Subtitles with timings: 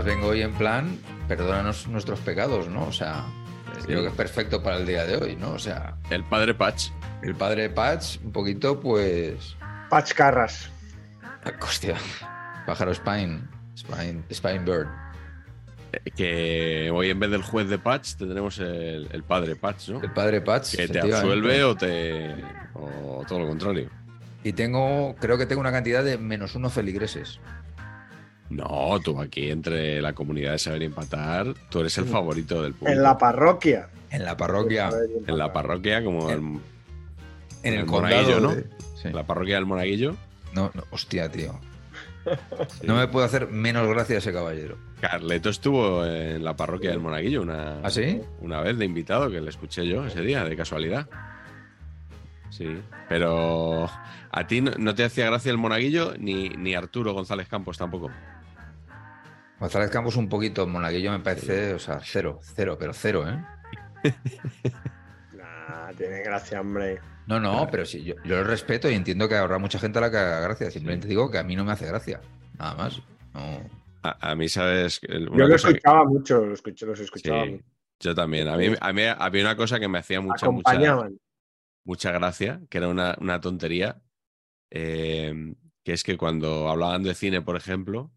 [0.00, 2.84] además vengo hoy en plan, perdónanos nuestros pecados, ¿no?
[2.86, 3.24] O sea,
[3.84, 5.52] creo que es perfecto para el día de hoy, ¿no?
[5.52, 6.88] O sea, El padre Patch.
[7.22, 9.56] el padre Patch, un poquito, pues.
[9.88, 10.70] Patch Carras.
[11.62, 11.96] Hostia,
[12.66, 13.40] pájaro Spine,
[13.76, 14.88] Spine, Spine Bird.
[15.92, 20.02] eh, Que hoy en vez del juez de Patch tendremos el, el padre Patch, ¿no?
[20.02, 20.76] El padre Patch.
[20.76, 22.34] Que te absuelve o te.
[22.74, 23.88] o todo lo contrario.
[24.42, 27.40] Y tengo, creo que tengo una cantidad de menos uno feligreses.
[28.50, 32.96] No, tú aquí entre la comunidad de saber empatar, tú eres el favorito del público.
[32.96, 33.88] En la parroquia.
[34.10, 34.90] En la parroquia,
[35.26, 36.60] En la parroquia, como el, en
[37.74, 38.40] el el monaguillo, condado.
[38.40, 38.54] ¿no?
[38.56, 38.64] de-
[39.00, 39.08] sí.
[39.12, 40.16] la parroquia del monaguillo.
[40.52, 41.58] No, no, hostia, tío.
[42.82, 44.76] No me puedo hacer menos gracia ese caballero.
[45.00, 48.20] Carleto estuvo en la parroquia del monaguillo una, ¿Ah, sí?
[48.40, 51.06] una vez de invitado, que le escuché yo ese día, de casualidad.
[52.50, 52.66] Sí,
[53.08, 53.88] pero
[54.32, 58.10] a ti no, no te hacía gracia el monaguillo ni, ni Arturo González Campos tampoco.
[59.60, 63.44] González Campos un poquito, Monaguillo me parece, o sea, cero, cero, pero cero, ¿eh?
[65.34, 66.98] Nah, tiene gracia, hombre.
[67.26, 70.02] No, no, pero sí, yo, yo lo respeto y entiendo que habrá mucha gente a
[70.02, 70.70] la que haga gracia.
[70.70, 72.20] Simplemente digo que a mí no me hace gracia.
[72.58, 73.00] Nada más.
[73.34, 73.60] No.
[74.02, 75.00] A, a mí, ¿sabes?
[75.02, 77.44] Yo lo que- escuchaba mucho, lo escuché, los sí, escuchaba.
[77.44, 77.64] mucho.
[78.00, 78.48] yo también.
[78.48, 81.20] A mí, a mí había una cosa que me hacía mucha, mucha, Acompañaban.
[81.84, 84.02] mucha gracia, que era una, una tontería,
[84.70, 85.54] eh,
[85.84, 88.10] que es que cuando hablaban de cine, por ejemplo,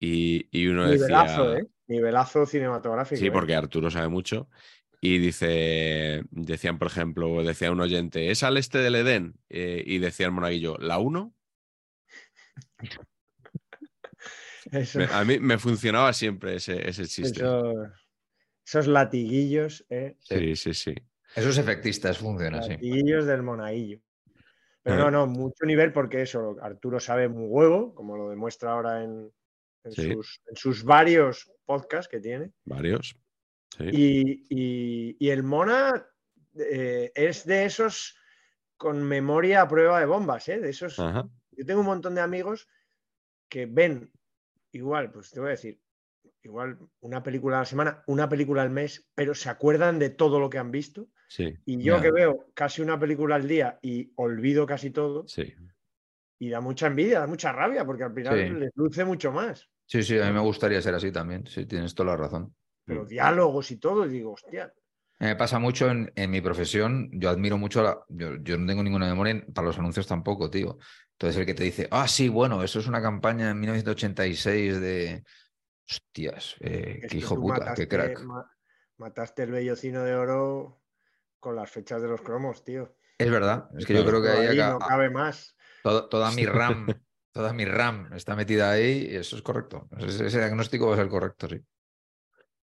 [0.00, 1.62] y, y uno Nivelazo, decía...
[1.64, 1.66] ¿eh?
[1.88, 3.18] Nivelazo cinematográfico.
[3.20, 3.30] Sí, ¿eh?
[3.30, 4.48] porque Arturo sabe mucho.
[5.00, 9.34] Y dice, decían, por ejemplo, decía un oyente, ¿es al este del Edén?
[9.50, 11.32] Eh, y decía el monaguillo, ¿la 1?
[14.72, 17.38] Eso- A mí me funcionaba siempre ese, ese chiste.
[17.40, 17.72] eso-
[18.66, 20.16] esos latiguillos, ¿eh?
[20.18, 20.94] Sí, sí, sí.
[21.36, 22.70] Eso es efectista, eso funciona así.
[22.70, 24.00] Latiguillos del monaguillo.
[24.82, 25.10] Pero Ah.
[25.10, 29.30] no, no, mucho nivel porque eso, Arturo sabe un huevo, como lo demuestra ahora en,
[29.86, 30.12] en Sí.
[30.12, 32.52] sus, en sus varios podcasts que tiene.
[32.64, 33.16] Varios.
[33.76, 33.84] Sí.
[33.92, 36.06] Y, y- y el Mona
[36.58, 38.16] eh, es de esos
[38.76, 40.58] con memoria a prueba de bombas, ¿eh?
[40.58, 40.98] De esos.
[40.98, 41.28] Ajá.
[41.52, 42.68] Yo tengo un montón de amigos
[43.48, 44.10] que ven
[44.72, 45.80] igual, pues te voy a decir,
[46.42, 50.38] igual una película a la semana, una película al mes, pero se acuerdan de todo
[50.40, 51.08] lo que han visto.
[51.28, 55.54] Sí, Y yo que veo casi una película al día y olvido casi todo, sí.
[56.38, 58.54] y da mucha envidia, da mucha rabia, porque al final Sí.
[58.54, 59.68] les luce mucho más.
[59.86, 61.46] Sí, sí, a mí me gustaría ser así también.
[61.46, 62.54] Sí, tienes toda la razón.
[62.84, 64.72] Pero diálogos y todo, y digo, hostia,
[65.18, 68.66] Me pasa mucho en, en mi profesión, yo admiro mucho, a la, yo, yo no
[68.66, 70.78] tengo ninguna memoria, para los anuncios tampoco, tío.
[71.12, 75.24] Entonces el que te dice, ah, sí, bueno, eso es una campaña en 1986 de...
[75.88, 78.20] Hostias, eh, qué que hijo puta, mataste, qué crack.
[78.24, 78.50] ma-
[78.96, 80.82] mataste el bellocino de oro
[81.38, 82.96] con las fechas de los cromos, tío.
[83.18, 85.56] Es verdad, es que yo creo que ahí acá- no cabe más.
[85.84, 86.86] todo- toda mi RAM,
[87.36, 89.86] toda mi RAM está metida ahí y eso es correcto.
[89.98, 91.60] Ese, ese diagnóstico va a ser correcto, sí.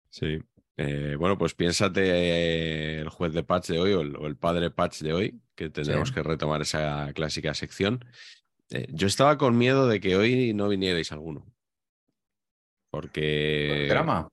[0.09, 0.39] Sí.
[0.79, 4.71] Eh, bueno, pues piénsate el juez de patch de hoy o el, o el padre
[4.71, 6.15] patch de hoy, que tendremos Sí.
[6.15, 8.07] que retomar esa clásica sección.
[8.71, 11.45] Eh, yo estaba con miedo de que hoy no vinierais alguno.
[12.91, 13.87] Porque.
[13.91, 14.29] Drama.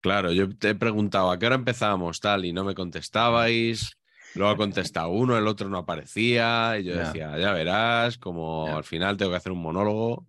[0.00, 3.92] Claro, yo te he preguntado a qué hora empezamos, tal, y no me contestabais.
[4.34, 6.78] Luego ha contestado uno, el otro no aparecía.
[6.78, 10.26] Y yo decía, ya verás, como al final tengo que hacer un monólogo.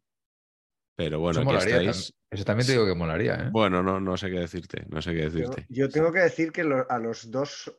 [0.95, 1.77] Pero bueno, eso aquí molaría.
[1.91, 2.13] estáis.
[2.29, 3.49] Eso también te digo que molaría, ¿eh?
[3.51, 5.65] Bueno, no, no sé qué decirte, no sé qué Yo, decirte.
[5.69, 7.75] yo tengo que decir que lo- a los dos,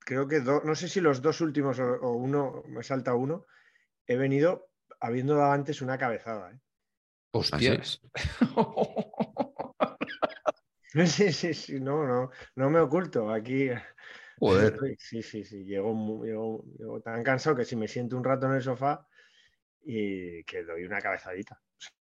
[0.00, 3.46] creo que do- no sé si los dos últimos o, o uno, me salta uno,
[4.06, 4.68] he venido
[5.00, 6.52] habiendo dado antes una cabezada.
[6.52, 6.60] ¿eh?
[7.32, 8.00] Hostias.
[11.06, 13.30] Sí, sí, sí, no, no, no me oculto.
[13.32, 13.68] Aquí
[14.40, 14.78] Joder.
[14.98, 18.46] sí, sí, sí, llego, mu- llego- llego tan cansado que si me siento un rato
[18.46, 19.06] en el sofá
[19.82, 21.60] y que doy una cabezadita.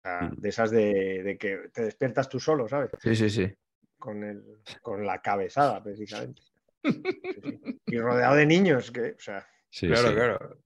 [0.05, 0.33] Mm.
[0.41, 2.89] de esas de, de que te despiertas tú solo, ¿sabes?
[3.01, 3.49] Sí, sí, sí.
[3.97, 4.43] Con, el,
[4.81, 6.41] con la cabezada, precisamente.
[6.41, 6.49] Sí.
[7.87, 10.13] Y rodeado de niños, que, o sea, Sí, claro, sí.
[10.15, 10.57] claro.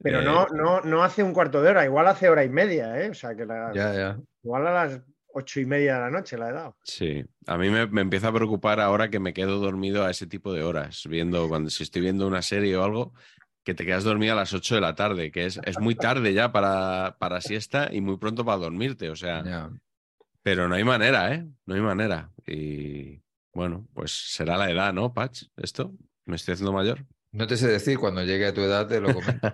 [0.00, 3.00] pero Eh, no, no, no hace un cuarto de hora, igual hace hora y media,
[3.02, 3.10] ¿eh?
[3.10, 4.20] O sea, que la, Ya, ya.
[4.44, 5.00] igual a las
[5.34, 6.76] ocho y media de la noche la he dado.
[6.82, 10.26] Sí, a mí me, me empieza a preocupar ahora que me quedo dormido a ese
[10.26, 13.12] tipo de horas, viendo cuando si estoy viendo una serie o algo,
[13.64, 16.34] que te quedas dormido a las 8 de la tarde, que es, es muy tarde
[16.34, 19.70] ya para, para siesta y muy pronto para dormirte, o sea,
[20.42, 21.46] pero no hay manera, ¿eh?
[21.66, 22.32] No hay manera.
[22.46, 25.44] Y bueno, pues será la edad, ¿no, Patch?
[25.56, 25.92] ¿Esto?
[26.24, 27.04] ¿Me estoy haciendo mayor?
[27.30, 29.52] No te sé decir, cuando llegue a tu edad te lo comento.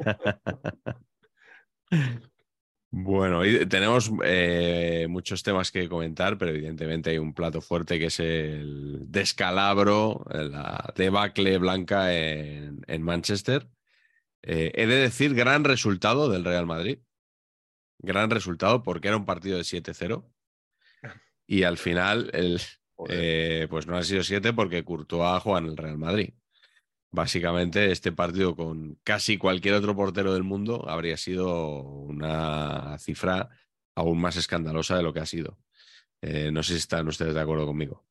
[2.90, 8.06] Bueno, y tenemos eh, muchos temas que comentar, pero evidentemente hay un plato fuerte que
[8.06, 13.68] es el descalabro, la debacle blanca en, en Manchester.
[14.42, 17.00] Eh, he de decir, gran resultado del Real Madrid.
[17.98, 20.24] Gran resultado porque era un partido de 7-0.
[21.50, 22.60] Y al final, el,
[23.08, 26.34] eh, pues no ha sido 7 porque Courtois juega en el Real Madrid.
[27.10, 33.48] Básicamente, este partido con casi cualquier otro portero del mundo habría sido una cifra
[33.94, 35.58] aún más escandalosa de lo que ha sido.
[36.20, 38.04] Eh, no sé si están ustedes de acuerdo conmigo.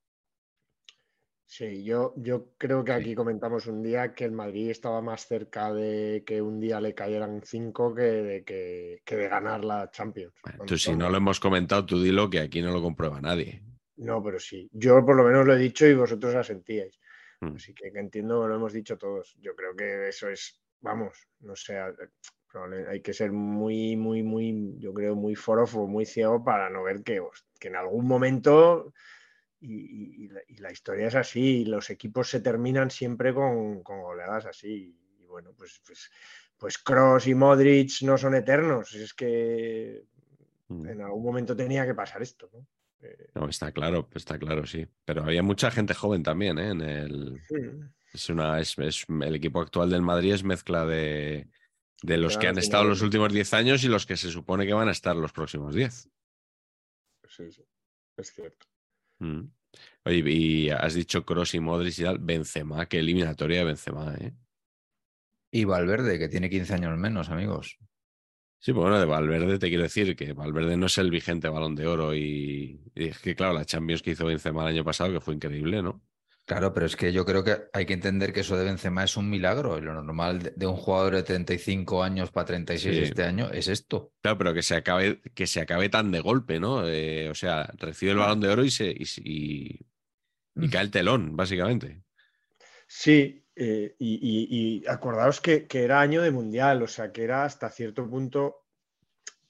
[1.50, 5.74] Sí, yo, yo creo que aquí comentamos un día que el Madrid estaba más cerca
[5.74, 10.34] de que un día le cayeran cinco que de, que, que de ganar la Champions.
[10.46, 13.64] Entonces, si no lo hemos comentado, tú dilo que aquí no lo comprueba nadie.
[13.96, 14.70] No, pero sí.
[14.74, 17.00] Yo por lo menos lo he dicho y vosotros asentíais.
[17.42, 17.56] Mm.
[17.56, 19.36] Así que, que entiendo lo hemos dicho todos.
[19.40, 21.80] Yo creo que eso es, vamos, no sé,
[22.90, 27.04] hay que ser muy, muy, muy, yo creo, muy forofo, muy ciego para no ver
[27.04, 27.22] que,
[27.60, 28.94] que en algún momento,
[29.60, 34.02] y, la, y la historia es así, y los equipos se terminan siempre con, con
[34.02, 34.98] goleadas así.
[35.20, 36.10] Y bueno, pues, pues,
[36.58, 38.94] pues Cross y Modric no son eternos.
[38.96, 40.06] Es que
[40.70, 40.88] Mm.
[40.88, 42.66] en algún momento tenía que pasar esto, ¿no?
[43.02, 44.88] Eh, No, está claro, está claro, sí.
[45.06, 46.70] Pero había mucha gente joven también, ¿eh?
[46.70, 47.42] En el,
[48.14, 51.48] es una, es, es- el equipo actual del Madrid es mezcla de,
[52.02, 54.74] de los que han estado los últimos 10 años y los que se supone que
[54.74, 56.10] van a estar los próximos 10.
[57.28, 57.64] Sí, sí,
[58.18, 58.66] es cierto.
[59.20, 59.42] Mm.
[60.06, 64.34] Oye, y has dicho Cross y Modric y tal, Benzema, qué eliminatoria de Benzema, ¿eh?
[65.52, 67.78] Y Valverde, que tiene 15 años menos, amigos.
[68.60, 71.76] Sí, pues bueno, de Valverde te quiero decir que Valverde no es el vigente balón
[71.76, 75.14] de oro y, y es que, claro, la Champions que hizo Benzema el año pasado,
[75.14, 76.02] que fue increíble, ¿no?
[76.46, 79.18] Claro, pero es que yo creo que hay que entender que eso de Benzema es
[79.18, 79.78] un milagro.
[79.78, 83.04] Y lo normal de- un jugador de 35 años para 36 Sí.
[83.04, 84.14] este año es esto.
[84.22, 86.88] Claro, pero que se acabe, que se acabe tan de golpe, ¿no?
[86.88, 89.80] Eh, o sea, recibe el balón de oro y se y, y-
[90.56, 92.02] y cae el telón, básicamente.
[92.88, 97.24] Sí, eh, y, y- y acordaos que, que era año de mundial, o sea que
[97.24, 98.64] era hasta cierto punto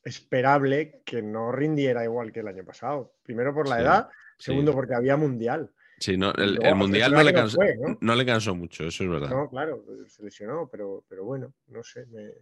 [0.03, 3.15] esperable que no rindiera igual que el año pasado.
[3.23, 4.45] Primero por la Sí, edad, sí.
[4.45, 5.71] segundo porque había mundial.
[5.99, 7.97] Sí, no, el, luego, el es mundial no le, cansó, fue, ¿no?
[7.99, 9.29] no le cansó mucho, eso es verdad.
[9.29, 12.05] No, claro, pues, se lesionó, pero, pero bueno, no sé.
[12.07, 12.33] me-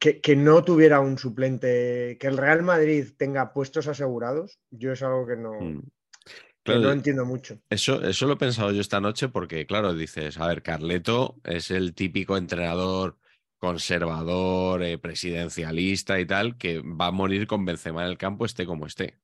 [0.00, 5.02] Que, que no tuviera un suplente, que el Real Madrid tenga puestos asegurados, yo es
[5.02, 5.82] algo que no, Mm.
[6.74, 7.58] Claro, no entiendo mucho.
[7.70, 11.70] Eso, eso lo he pensado yo esta noche porque, claro, dices, a ver, Carleto es
[11.70, 13.18] el típico entrenador
[13.58, 18.64] conservador, eh, presidencialista y tal, que va a morir con Benzema en el campo, esté
[18.64, 19.18] como esté.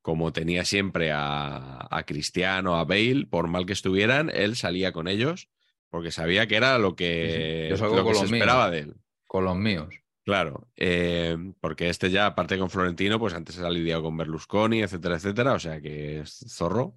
[0.00, 5.08] Como tenía siempre a, a Cristiano, a Bale, por mal que estuvieran, él salía con
[5.08, 5.48] ellos
[5.88, 8.42] porque sabía que era lo que, Yo lo que con se los míos.
[8.42, 8.94] esperaba de él.
[9.26, 9.94] Con los míos.
[10.24, 14.82] Claro, eh, porque este ya, aparte con Florentino, pues antes se ha lidiado con Berlusconi,
[14.82, 16.96] etcétera, etcétera, o sea que es zorro.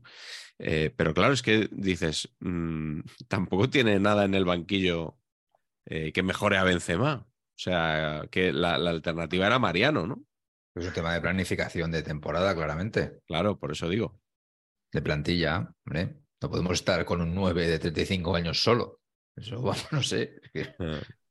[0.60, 5.20] Eh, pero claro, es que dices, mm, tampoco tiene nada en el banquillo
[5.86, 7.28] eh, que mejore a Benzema.
[7.28, 10.24] O sea, que la, la alternativa era Mariano, ¿no?
[10.76, 13.20] Es un tema de planificación de temporada, claramente.
[13.28, 14.22] Claro, por eso digo.
[14.94, 16.22] De plantilla, hombre.
[16.42, 19.02] No podemos estar con un 9 de 35 años solo.
[19.36, 20.40] Eso, vamos, no sé.
[20.44, 20.76] es que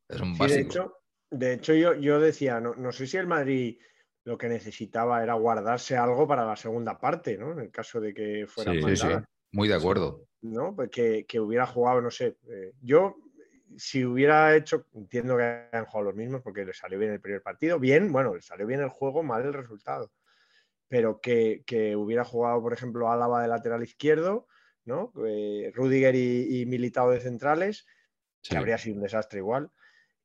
[0.08, 0.70] Es un Sí, de básico.
[0.70, 0.92] hecho,
[1.38, 3.78] de hecho yo, yo decía, no, no sé si el Madrid
[4.24, 7.52] lo que necesitaba era guardarse algo para la segunda parte, ¿no?
[7.52, 9.08] En el caso de que fuera Sí, Sí, sí,
[9.52, 10.26] muy de acuerdo.
[10.42, 10.74] ¿no?
[10.74, 12.36] Pues que, que hubiera jugado, no sé.
[12.48, 13.16] eh, yo,
[13.76, 17.42] si hubiera hecho, entiendo que han jugado los mismos porque le salió bien el primer
[17.42, 20.12] partido, bien, bueno, le salió bien el juego, mal el resultado.
[20.88, 24.46] Pero que, que hubiera jugado, por ejemplo, Álava de lateral izquierdo,
[24.84, 25.12] ¿no?
[25.26, 27.86] Eh, Rudiger y, y Militao de centrales,
[28.42, 29.70] que habría sido un desastre igual.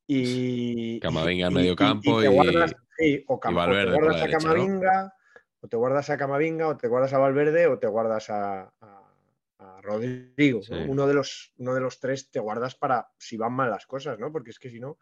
[0.08, 4.28] Y, Camavinga en medio y- campo y- guardas, sí, o, Cam- te guardas a.
[4.30, 5.14] Camavinga,
[5.62, 9.14] o te guardas a Camavinga, o te guardas a Valverde, o te guardas a, a-
[9.60, 10.62] a Rodrigo.
[10.88, 14.18] Uno, de los, uno de los tres te guardas para si van mal las cosas,
[14.20, 14.32] ¿no?
[14.32, 14.98] Porque es que si no.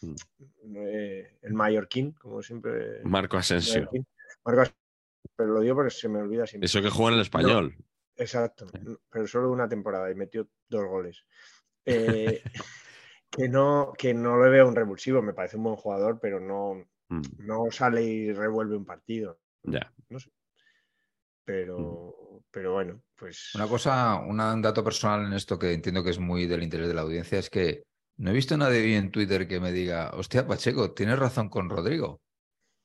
[0.00, 0.14] Mm.
[0.76, 3.00] eh, el mallorquín, como siempre.
[3.02, 3.90] Marco Asensio.
[4.44, 4.82] Marco Asensio,
[5.34, 6.66] pero lo digo porque se me olvida siempre.
[6.66, 7.76] Eso que juega en el español.
[8.16, 8.66] Exacto,
[9.10, 11.24] pero solo una temporada y metió dos goles.
[11.84, 12.42] Eh,
[13.38, 16.84] que, no, que no le veo un revulsivo, me parece un buen jugador, pero no,
[17.08, 19.40] Mm, no sale y revuelve un partido.
[19.62, 19.92] Ya.
[20.08, 20.30] No sé.
[21.44, 23.54] Pero, pero bueno, pues.
[23.54, 26.94] Una cosa, un dato personal en esto que entiendo que es muy del interés de
[26.94, 27.84] la audiencia es que
[28.18, 31.70] no he visto a nadie en Twitter que me diga, hostia, Pacheco, tienes razón con
[31.70, 32.20] Rodrigo.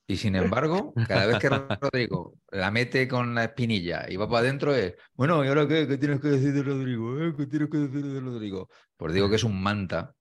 [0.06, 4.40] Y sin embargo, cada vez que Rodrigo la mete con la espinilla y va para
[4.40, 5.88] adentro es, bueno, ¿y ahora qué?
[5.88, 7.20] ¿Qué tienes que decir de Rodrigo?
[7.22, 7.34] eh?
[7.36, 8.70] ¿Qué tienes que decir de Rodrigo?
[8.98, 10.14] Pues digo que es un manta,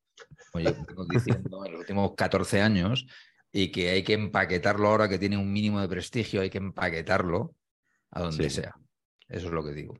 [0.54, 3.06] yo vengo diciendo en los últimos 14 años,
[3.52, 7.54] y que hay que empaquetarlo ahora que tiene un mínimo de prestigio, hay que empaquetarlo
[8.10, 8.62] a donde Sí.
[8.62, 8.74] sea.
[9.28, 9.94] Eso es lo que digo.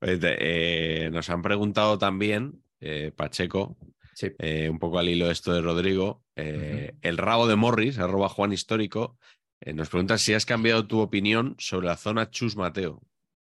[0.00, 3.76] Oye, eh, nos han preguntado también, eh, Pacheco,
[4.14, 4.32] Sí.
[4.38, 8.52] eh, un poco al hilo de esto de Rodrigo, el rabo de Morris, arroba Juan
[8.52, 9.18] Histórico,
[9.74, 13.02] nos pregunta si has cambiado tu opinión sobre la zona Chus Mateo,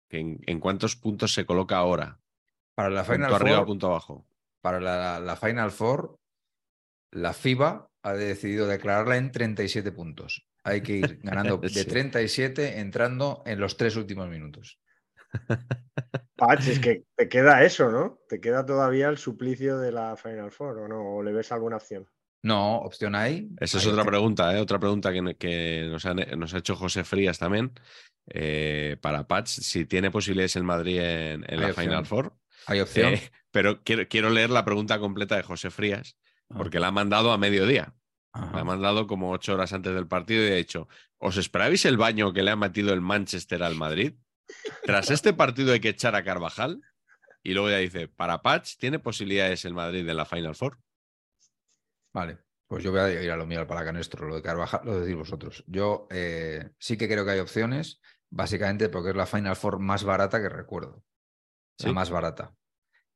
[0.08, 2.20] que en, en cuántos puntos se coloca ahora,
[2.74, 4.26] Para la Final punto arriba, Four, punto abajo.
[4.62, 6.18] Para la, la Final Four,
[7.12, 10.46] la FIBA ha decidido declararla en 37 puntos.
[10.64, 11.86] Hay que ir ganando de Sí.
[11.86, 14.80] 37 entrando en los tres últimos minutos.
[16.36, 18.20] Pach, es que te queda eso, ¿no?
[18.28, 21.16] Te queda todavía el suplicio de la Final Four, ¿o no?
[21.16, 22.08] ¿O le ves alguna opción?
[22.42, 23.50] No, opción hay.
[23.60, 24.12] Esa es Hay otra opción.
[24.14, 24.62] pregunta, ¿eh?
[24.62, 27.74] otra pregunta que, que nos, han- nos ha hecho José Frías también.
[28.32, 31.74] eh, para Patch, si tiene posibilidades el Madrid en, la opción.
[31.86, 32.34] Final Four.
[32.68, 33.14] Hay opción.
[33.16, 36.18] Eh, pero quiero, quiero leer la pregunta completa de José Frías,
[36.56, 37.94] porque la ha mandado a mediodía.
[38.34, 38.52] ajá.
[38.54, 40.88] La ha mandado como ocho horas antes del partido y ha dicho:
[41.18, 44.14] ¿Os esperabais el baño que le ha metido el Manchester al Madrid?
[44.84, 46.82] Tras este partido hay que echar a Carvajal.
[47.44, 50.78] Y luego ya dice: Para Patch, ¿tiene posibilidades el Madrid en la Final Four?
[52.14, 55.00] Vale, pues yo voy a ir a lo mío, al palacanestro, lo de Carvajal, lo
[55.00, 55.64] decís vosotros.
[55.68, 60.04] Yo eh, sí que creo que hay opciones, básicamente porque es la Final Four más
[60.04, 61.04] barata que recuerdo.
[61.80, 61.94] La Sí.
[61.94, 62.54] más barata.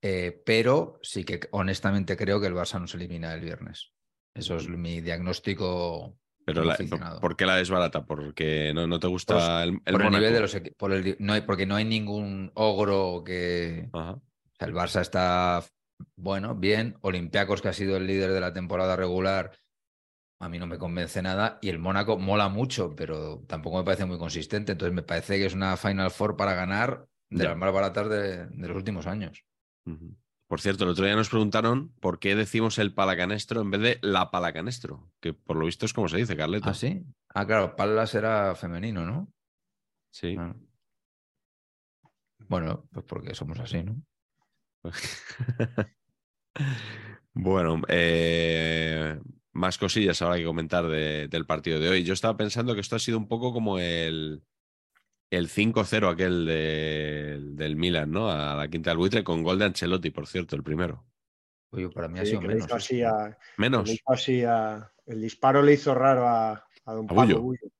[0.05, 3.93] Eh, pero sí que honestamente creo que el Barça no se elimina el viernes.
[4.35, 6.17] Eso es mi diagnóstico.
[6.45, 7.19] Pero la-.
[7.21, 8.05] ¿por qué la desbarata?
[8.05, 11.15] ¿Porque no, no te gusta Pues, el, el por el nivel de los por el
[11.19, 13.89] no hay, porque no hay ningún ogro que.
[13.93, 14.11] Ajá.
[14.13, 14.21] O
[14.59, 15.63] sea, el Barça está,
[16.17, 16.97] bueno, bien.
[17.01, 19.53] Olympiacos, que ha sido el líder de la temporada regular,
[20.41, 21.59] a mí no me convence nada.
[21.61, 24.73] Y el Mónaco mola mucho, pero tampoco me parece muy consistente.
[24.73, 27.49] Entonces me parece que es una Final Four para ganar de Ya.
[27.51, 29.43] las más baratas de, de los últimos años.
[30.47, 33.99] Por cierto, el otro día nos preguntaron por qué decimos el palacanestro en vez de
[34.01, 36.69] la palacanestro, que por lo visto es como se dice, Carleto.
[36.69, 37.03] ¿Ah, sí?
[37.29, 39.33] Ah, claro, Pallas era femenino, ¿no?
[40.11, 40.35] Sí.
[40.37, 40.55] Ah.
[42.47, 43.95] Bueno, pues porque somos así, ¿no?
[47.33, 49.19] bueno, eh,
[49.53, 52.03] más cosillas ahora que comentar de- del partido de hoy.
[52.03, 54.43] Yo estaba pensando que esto ha sido un poco como el,
[55.35, 58.29] el 5-0 aquel del- del Milan, ¿no?
[58.29, 61.05] A la quinta del buitre con gol de Ancelotti, por cierto, el primero.
[61.71, 62.71] Oye, para mí ha sido menos.
[62.71, 63.05] así ¿eh?
[63.07, 63.87] a, Menos.
[63.87, 66.51] le hizo así a- el disparo le hizo raro a,
[66.85, 67.41] a don Pablo Bullo.
[67.41, 67.73] Bullo.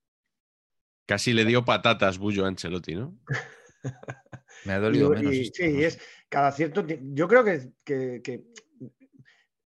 [1.06, 3.18] Casi le dio patatas Bullo a Ancelotti, ¿no?
[4.66, 5.34] Me ha dolido Y- menos.
[5.34, 7.06] y- esto, sí, es cada cierto tiempo.
[7.14, 8.44] Yo creo que, que- que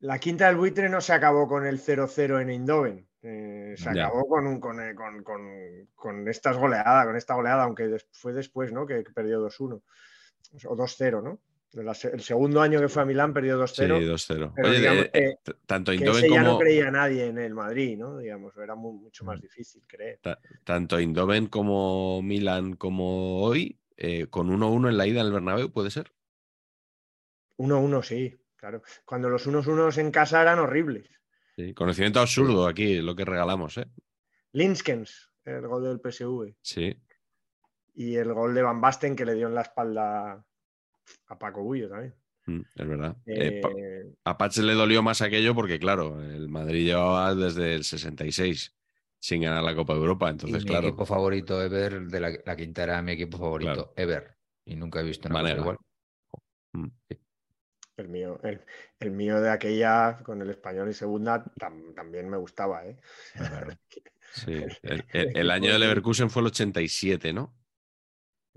[0.00, 3.05] la quinta del buitre no se acabó con el 0-0 en Eindhoven.
[3.28, 4.06] Eh, se Ya.
[4.06, 8.32] acabó con, un- con, eh, con- con- con estas goleadas, con esta goleada, aunque fue
[8.32, 8.86] después, ¿no?
[8.86, 9.82] Que, que perdió 2-1
[10.66, 11.40] o 2-0, ¿no?
[11.72, 13.98] El segundo año que fue a Milán perdió 2-0.
[13.98, 14.52] Sí, 2-0.
[14.54, 17.52] pero Oye, eh, que- tanto que Eindhoven ese ya no como, creía nadie en el
[17.54, 18.18] Madrid, ¿no?
[18.18, 19.42] Digamos, era mu- mucho más Mm.
[19.42, 20.18] difícil creer.
[20.22, 25.70] ta- tanto Eindhoven como Milan como hoy, eh, con 1-1 en la ida al Bernabéu,
[25.72, 26.12] ¿puede ser?
[27.58, 28.82] 1-1, sí, claro.
[29.04, 31.10] Cuando los 1-1 en casa eran horribles.
[31.56, 33.86] Sí, Conocimiento absurdo aquí, lo que regalamos, ¿eh?
[34.52, 36.54] Linskens, el gol del PSV.
[36.60, 36.94] Sí.
[37.94, 40.44] Y el gol de Van Basten que le dio en la espalda
[41.28, 42.14] a Paco Bullo también.
[42.46, 43.16] Mm, es verdad.
[43.26, 47.74] Eh, pa- Eh, a Patch le dolió más aquello porque, claro, el Madrid llevaba desde
[47.74, 48.74] el 66
[49.18, 50.28] sin ganar la Copa de Europa.
[50.28, 53.72] Y Entonces, mi claro, equipo favorito ever, de la, la quinta era mi equipo favorito
[53.72, 53.92] Claro.
[53.96, 54.36] ever.
[54.66, 55.78] Y nunca he visto cosa igual.
[56.74, 56.86] Mm.
[57.96, 58.60] El, mío, el,
[59.00, 62.84] el mío de aquella con el español y segunda tam- también me gustaba.
[62.86, 62.96] ¿eh?
[63.34, 63.72] Claro.
[64.32, 64.64] sí.
[64.82, 67.54] El, el- el año del Leverkusen fue el 87, ¿no?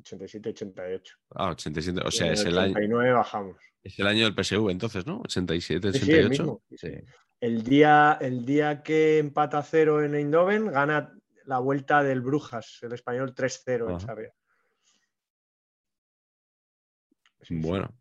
[0.02, 1.02] 87-88.
[1.32, 2.02] Ah, 87.
[2.06, 3.58] O sea, en es el el, año, 89 bajamos.
[3.84, 5.20] es el año del PSV, entonces, ¿no?
[5.22, 6.30] 87, Sí, sí, el 88.
[6.44, 6.64] mismo.
[6.78, 6.92] Sí.
[7.42, 11.14] El día, el día que empata cero en Eindhoven, gana
[11.46, 14.00] la vuelta del Brujas, el español 3-0 en.
[14.00, 14.96] Sí,
[17.42, 17.56] sí.
[17.56, 17.94] Bueno.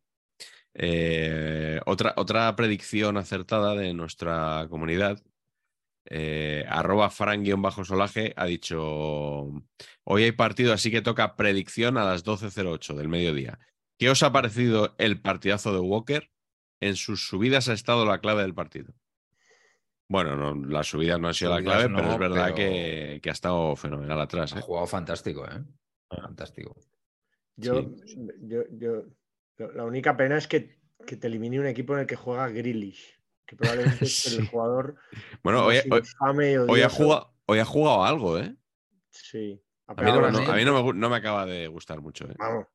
[0.80, 5.20] Eh, otra, otra predicción acertada de nuestra comunidad,
[6.04, 9.50] eh, arroba fran-solaje, ha dicho,
[10.04, 13.58] hoy hay partido, así que toca predicción a las 12.08 del mediodía.
[13.98, 16.30] ¿Qué os ha parecido el partidazo de Walker?
[16.80, 18.94] En sus subidas ha estado la clave del partido.
[20.08, 23.74] Bueno, no, las subidas no han sido la clave, pero es verdad Que, ha estado
[23.74, 24.54] fenomenal atrás.
[24.54, 24.62] Ha ¿eh?
[24.62, 25.60] jugado fantástico, ¿eh?
[26.10, 26.22] Ah.
[26.22, 26.76] Fantástico.
[27.56, 27.90] Yo,
[28.40, 29.04] yo, yo,
[29.58, 33.18] la única pena es que, que, te elimine un equipo en el que juega Grealish,
[33.44, 34.96] que probablemente es el jugador.
[35.42, 35.78] Bueno, hoy,
[36.68, 38.54] hoy, ha jugado, hoy ha jugado algo, ¿eh?
[39.10, 39.60] Sí.
[39.86, 42.26] A mí, no, a mí no, me, no, me, acaba de gustar mucho.
[42.26, 42.34] ¿eh?
[42.38, 42.66] Vamos,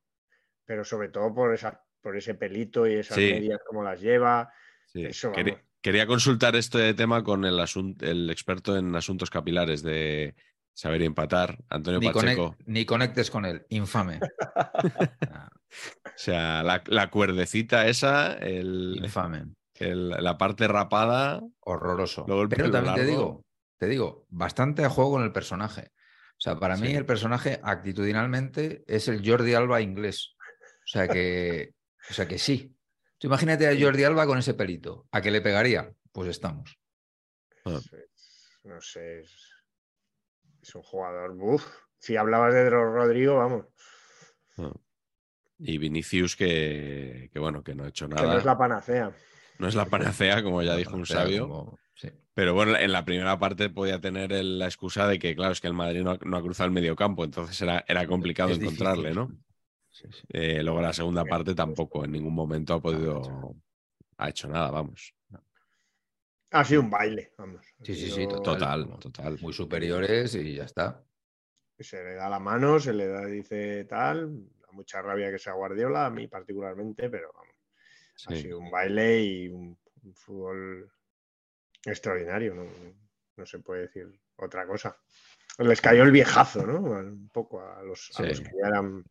[0.66, 4.52] pero sobre todo por, esa, por ese pelito y esas medias como las lleva.
[4.94, 5.32] Eso,
[5.82, 7.60] quería, consultar este tema con el,
[8.02, 10.36] el experto en asuntos capilares de
[10.74, 12.56] saber empatar, Antonio Pacheco.
[12.66, 14.20] ni conectes con él, infame.
[16.06, 19.46] o sea, la, cuerdecita esa, el, infame.
[19.80, 21.42] la parte rapada.
[21.60, 22.26] Horroroso.
[22.26, 23.46] Pero también te digo,
[23.78, 25.92] te digo, bastante a juego con el personaje.
[26.38, 30.36] O sea, para mí el personaje actitudinalmente es el Jordi Alba inglés.
[30.40, 31.74] O sea que,
[32.10, 32.76] o sea que sí.
[33.22, 35.08] imagínate a Jordi Alba con ese pelito.
[35.12, 35.90] ¿A qué le pegaría?
[36.12, 36.78] Pues estamos.
[37.66, 37.80] Ah.
[38.64, 39.22] No sé.
[40.62, 41.32] Es, un jugador.
[41.42, 41.66] Uf.
[41.98, 43.66] Si hablabas de Rodrigo, vamos.
[44.58, 44.72] Ah.
[45.66, 48.22] Y Vinicius, que, bueno, que no ha hecho nada.
[48.22, 49.12] Que no es la panacea.
[49.60, 51.80] No es la panacea, como ya dijo un sabio.
[52.34, 55.68] Pero bueno, en la primera parte podía tener la excusa de que, claro, es que
[55.68, 59.32] el Madrid no ha, cruzado el medio campo, entonces era, era complicado encontrarle, ¿no?
[60.30, 63.56] Eh, luego la segunda parte tampoco, en ningún momento ha podido,
[64.18, 65.14] ha hecho nada, vamos.
[66.52, 67.66] Ha sido un baile, vamos.
[67.84, 69.38] Sí, sí, sí, total, total.
[69.40, 71.04] Muy superiores y ya está.
[71.80, 76.08] Se le da la mano, se le da, dice tal, mucha rabia que sea Guardiola,
[76.08, 77.56] a mí particularmente, pero vamos.
[78.28, 79.78] Ha sido un baile y un,
[80.14, 80.92] fútbol
[81.86, 83.46] extraordinario, ¿no?
[83.46, 84.96] se puede decir otra cosa
[85.60, 86.80] les cayó el viejazo, ¿no?
[86.80, 89.04] Un poco a los, que eran,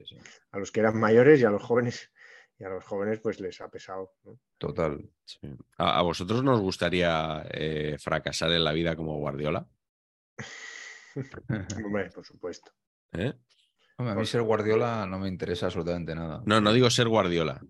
[0.50, 2.10] a los que eran mayores y a los jóvenes
[2.58, 4.14] y a los jóvenes pues les ha pesado.
[4.58, 5.08] Total.
[5.78, 9.66] ¿A, vosotros nos gustaría eh, fracasar en la vida como Guardiola?
[11.84, 12.72] Hombre, por supuesto.
[13.12, 13.32] ¿Eh?
[14.10, 16.42] A mí ser Guardiola no me interesa absolutamente nada.
[16.46, 17.60] No, no digo ser Guardiola.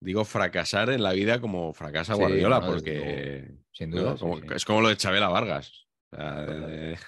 [0.00, 4.16] Digo fracasar en la vida como fracasa Guardiola, porque sin duda,
[4.54, 5.86] es como lo de Chabela Vargas.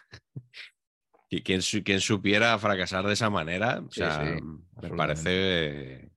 [1.28, 4.38] quien, quien supiera fracasar de esa manera, o sea,
[4.80, 6.12] me parece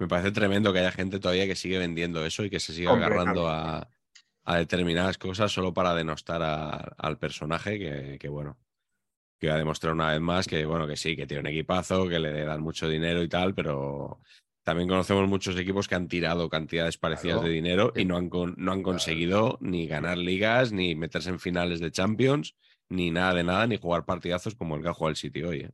[0.00, 2.92] me parece tremendo que haya gente todavía que sigue vendiendo eso y que se siga
[2.92, 3.86] agarrando a,
[4.46, 8.58] determinadas cosas solo para denostar al personaje que, que, bueno,
[9.40, 12.06] que va a demostrar una vez más que, bueno, que sí, que tiene un equipazo,
[12.08, 14.20] que le dan mucho dinero y tal, pero
[14.62, 18.72] también conocemos muchos equipos que han tirado cantidades parecidas de dinero y no han, no
[18.72, 22.54] han conseguido ni ganar ligas, ni meterse en finales de Champions
[22.90, 25.60] ni nada de nada, ni jugar partidazos como el que ha jugado el City hoy.
[25.60, 25.70] ¿eh?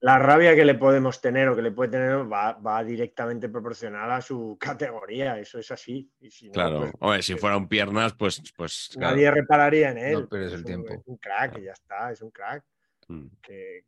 [0.00, 4.20] La rabia que le podemos tener o que le puede tener va, directamente proporcional a
[4.20, 6.10] su categoría, eso es así.
[6.52, 8.42] claro, pues, si fueran piernas, pues.
[8.56, 10.28] pues nadie repararía en él.
[10.30, 10.92] No el tiempo.
[10.92, 12.64] Es un crack, ya está, es un crack.
[13.08, 13.26] Mm.
[13.42, 13.84] Que,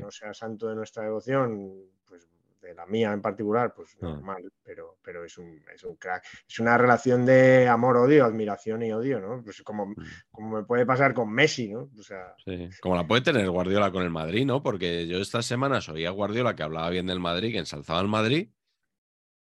[0.00, 1.74] no sea santo de nuestra devoción,
[2.06, 2.28] pues
[2.60, 4.06] de la mía en particular, pues ah.
[4.06, 6.24] normal, pero, pero es, un, es un crack.
[6.48, 9.42] Es una relación de amor-odio, admiración y odio, ¿no?
[9.42, 9.94] Pues como, mm.
[10.30, 11.90] como me puede pasar con Messi, ¿no?
[11.98, 12.34] O sea...
[12.44, 12.68] Sí.
[12.80, 14.62] Como la puede tener Guardiola con el Madrid, ¿no?
[14.62, 18.08] Porque yo estas semanas oía a Guardiola que hablaba bien del Madrid, que ensalzaba al
[18.08, 18.50] Madrid,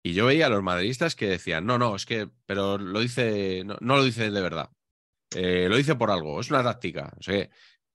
[0.07, 3.64] y yo veía a los madridistas que decían, no, no, es que, pero lo dice,
[3.64, 4.70] no, lo dice de verdad.
[5.35, 7.11] Eh, lo dice por algo, es una táctica.
[7.18, 7.48] O sea,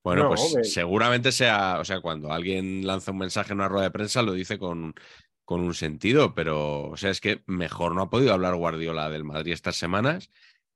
[0.04, 3.92] bueno, pues seguramente sea, o sea, cuando alguien lanza un mensaje en una rueda de
[3.92, 4.94] prensa lo dice con,
[5.44, 9.24] con un sentido, pero, o sea, es que mejor no ha podido hablar Guardiola del
[9.24, 10.30] Madrid estas semanas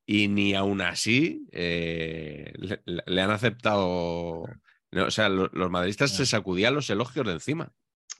[0.05, 2.53] y ni aún así eh,
[2.85, 4.43] le, han aceptado,
[4.91, 7.71] o sea, los madridistas se sacudían los elogios de encima.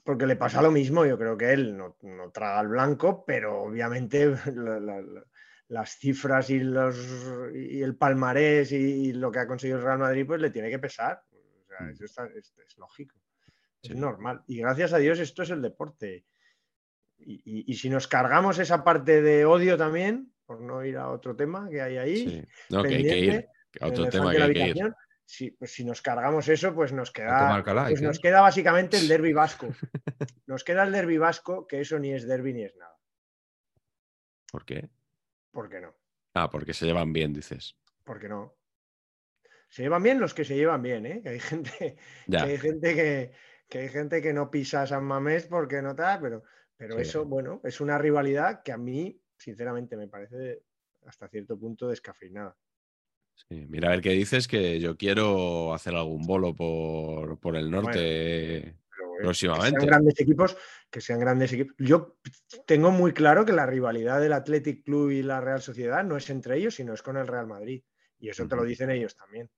[0.04, 1.96] Porque le pasa lo mismo, yo creo que él no,
[2.32, 4.34] traga el blanco, pero obviamente
[5.74, 6.96] las cifras y, los,
[7.52, 10.78] y el palmarés y, lo que ha conseguido el Real Madrid, pues le tiene que
[10.78, 11.20] pesar.
[11.32, 11.90] O sea, mm.
[11.90, 13.16] eso es, lógico.
[13.82, 14.44] Es normal.
[14.46, 16.24] Y gracias a Dios esto es el deporte.
[17.18, 21.68] Y, si nos cargamos esa parte de odio también, por no ir a otro tema
[21.68, 23.48] que hay ahí, no, que hay que ir
[23.80, 24.94] a otro tema que hay que ir.
[25.26, 29.32] Si, pues si nos cargamos eso, pues nos queda, pues nos queda básicamente el derby
[29.32, 29.68] vasco.
[30.46, 32.94] Nos queda el derby vasco, que eso ni es derby ni es nada.
[34.52, 34.90] ¿Por qué?
[35.54, 35.94] ¿Por qué no?
[36.34, 37.78] Ah, porque se llevan bien, dices.
[38.04, 38.54] ¿Por qué no?
[39.70, 41.22] Se llevan bien los que se llevan bien, ¿eh?
[41.22, 41.96] Que hay gente,
[42.30, 46.20] que hay gente que, hay gente que no pisa a San Mamés porque no está,
[46.20, 46.42] pero,
[46.76, 50.62] pero eso, bueno, es una rivalidad que a mí sinceramente, me parece
[51.06, 52.56] hasta cierto punto descafeinada.
[53.34, 57.70] Sí, mira, a ver qué dices, que yo quiero hacer algún bolo por, por el
[57.70, 58.76] norte
[59.20, 59.72] próximamente.
[59.72, 60.56] Que sean grandes equipos,
[60.90, 61.74] que sean grandes equipos.
[61.78, 62.18] Yo
[62.66, 66.28] tengo muy claro que la rivalidad del Athletic Club y la Real Sociedad no es
[66.30, 67.82] entre ellos, sino es con el Real Madrid.
[68.18, 69.50] Y eso te lo dicen ellos también.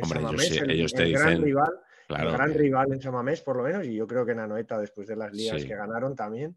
[0.00, 0.20] Hombre,
[0.68, 1.22] ellos, te dicen.
[1.22, 1.72] Gran rival,
[2.08, 5.06] el gran rival en Samamés, por lo menos, y yo creo que en Anoeta, después
[5.06, 6.56] de las ligas que ganaron también,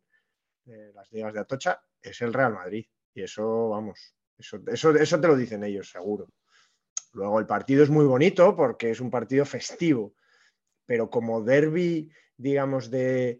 [0.65, 2.85] las ligas de Atocha, es el Real Madrid.
[3.13, 6.29] Y eso, vamos, eso, eso, eso te lo dicen ellos, seguro.
[7.13, 10.15] Luego el partido es muy bonito porque es un partido festivo,
[10.85, 13.39] pero como derby, digamos, de,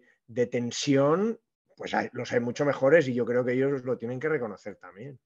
[0.50, 1.38] tensión,
[1.76, 5.18] pues los hay mucho mejores y yo creo que ellos lo tienen que reconocer también.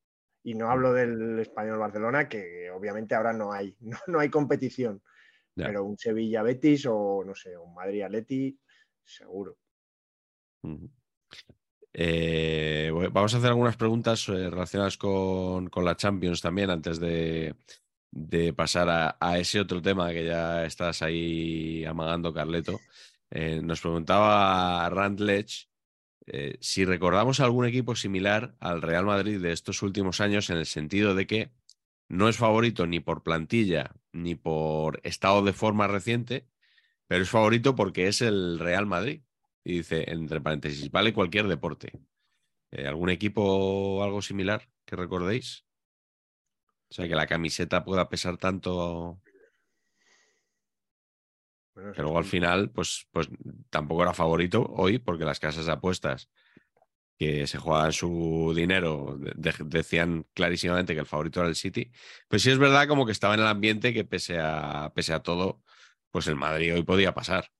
[0.42, 5.02] Y no hablo del español Barcelona, que obviamente ahora no hay, no, hay competición,
[5.54, 8.58] pero un Sevilla Betis o no sé, un Madrid Atleti,
[9.04, 9.58] seguro.
[11.92, 17.54] Eh, vamos a hacer algunas preguntas eh, relacionadas con, la Champions también antes de,
[18.56, 22.80] pasar a, ese otro tema que ya estás ahí amagando, Carleto.
[23.30, 25.68] Eh, nos preguntaba Rand Lech
[26.60, 31.16] si recordamos algún equipo similar al Real Madrid de estos últimos años en el sentido
[31.16, 31.50] de que
[32.10, 36.48] no es favorito ni por plantilla ni por estado de forma reciente,
[37.06, 39.22] pero es favorito porque es el Real Madrid.
[39.62, 41.92] Y dice, entre paréntesis, vale cualquier deporte.
[42.72, 45.64] Eh, ¿Algún equipo algo similar que recordéis?
[46.90, 49.20] O sea, que la camiseta pueda pesar tanto.
[51.72, 53.28] Pero luego al final, pues, pues
[53.70, 56.28] tampoco era favorito hoy, porque las casas de apuestas
[57.16, 59.18] que se juegan su dinero
[59.64, 61.92] decían clarísimamente que el favorito era el City.
[62.28, 65.22] Pues sí es verdad como que estaba en el ambiente que pese a, pese a
[65.22, 65.62] todo,
[66.10, 67.50] pues el Madrid hoy podía pasar.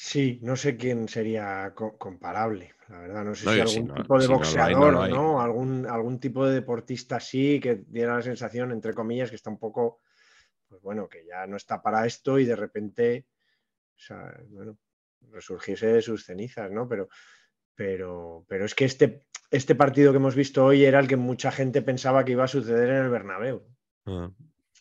[0.00, 3.24] Sí, no sé quién sería comparable, la verdad.
[3.24, 7.82] No sé si algún tipo de boxeador, no, Algún, algún tipo de deportista así que
[7.88, 10.02] diera la sensación, entre comillas, que está un poco,
[10.68, 13.26] pues bueno, que ya no está para esto y de repente,
[13.96, 14.78] o sea, bueno,
[15.32, 16.88] resurgirse de sus cenizas, ¿no?
[16.88, 17.08] Pero,
[17.74, 21.50] pero, pero es que este, este partido que hemos visto hoy era el que mucha
[21.50, 23.66] gente pensaba que iba a suceder en el Bernabéu.
[24.06, 24.30] Ah.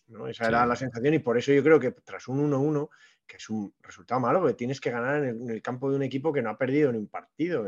[0.10, 0.28] ¿no?
[0.28, 2.88] Esa era la sensación y por eso yo creo que tras un 1-1
[3.28, 6.32] que es un resultado malo, porque tienes que ganar en el, campo de un equipo
[6.32, 7.68] que no ha perdido ni un partido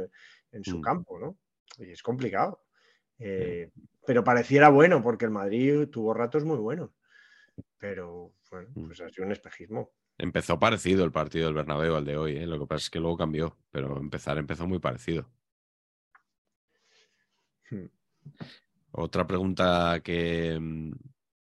[0.51, 0.81] en, su mm.
[0.81, 1.37] campo, ¿no?
[1.77, 2.63] Y es complicado.
[3.19, 3.69] Eh,
[4.05, 6.91] pero pareciera bueno, porque el Madrid tuvo ratos muy buenos.
[7.77, 8.85] Pero bueno, mm.
[8.87, 9.91] pues ha sido un espejismo.
[10.17, 12.45] Empezó parecido el partido del Bernabéu al de hoy, ¿eh?
[12.45, 15.29] lo que pasa es que luego cambió, pero empezar empezó muy parecido.
[17.69, 17.85] Hmm.
[18.91, 20.91] Otra pregunta que, mm,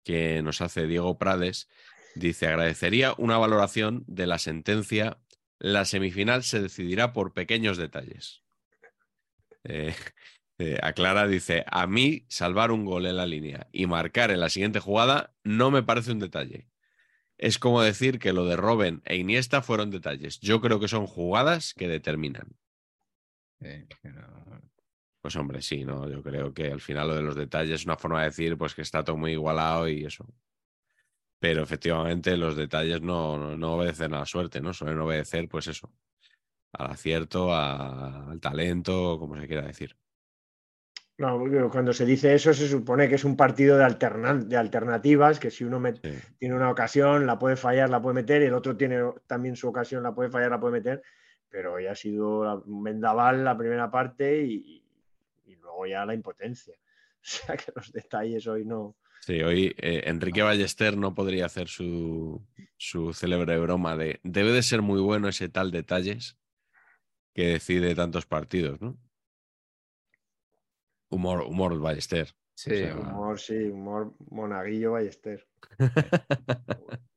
[0.03, 1.68] que nos hace Diego Prades
[2.14, 5.18] Dice, agradecería una valoración de la sentencia.
[5.59, 8.42] La semifinal se decidirá por pequeños detalles.
[9.64, 9.94] Eh,
[10.59, 14.48] eh, aclara, dice, a mí salvar un gol en la línea y marcar en la
[14.48, 16.68] siguiente jugada no me parece un detalle.
[17.37, 20.38] Es como decir que lo de Robben e Iniesta fueron detalles.
[20.40, 22.57] Yo creo que son jugadas que determinan.
[25.20, 27.96] Pues hombre, sí, no, yo creo que al final lo de los detalles es una
[27.96, 30.27] forma de decir pues que está todo muy igualado y eso
[31.45, 33.35] pero efectivamente los detalles no,
[33.75, 34.73] obedecen a la suerte, ¿no?
[34.73, 35.93] Suelen obedecer, pues eso,
[36.73, 39.95] al acierto, al talento, como se quiera decir.
[41.19, 41.39] No,
[41.71, 43.85] cuando se dice eso se supone que es un partido de,
[44.47, 45.83] de alternativas, que si uno
[46.39, 49.69] tiene una ocasión, la puede fallar, la puede meter, y el otro tiene también su
[49.69, 51.03] ocasión, la puede fallar, la puede meter,
[51.51, 54.83] pero ya ha sido un vendaval la primera parte y,
[55.45, 56.75] y luego ya la impotencia.
[57.21, 61.69] O sea que los detalles hoy no, Sí, hoy eh, Enrique Ballester no podría hacer
[61.69, 66.37] su, su célebre broma de debe de ser muy bueno ese tal detalles
[67.33, 68.99] que decide tantos partidos, ¿no?
[71.09, 72.35] Humor, humor Ballester.
[72.55, 75.49] Sí, humor, sí, humor monaguillo Ballester.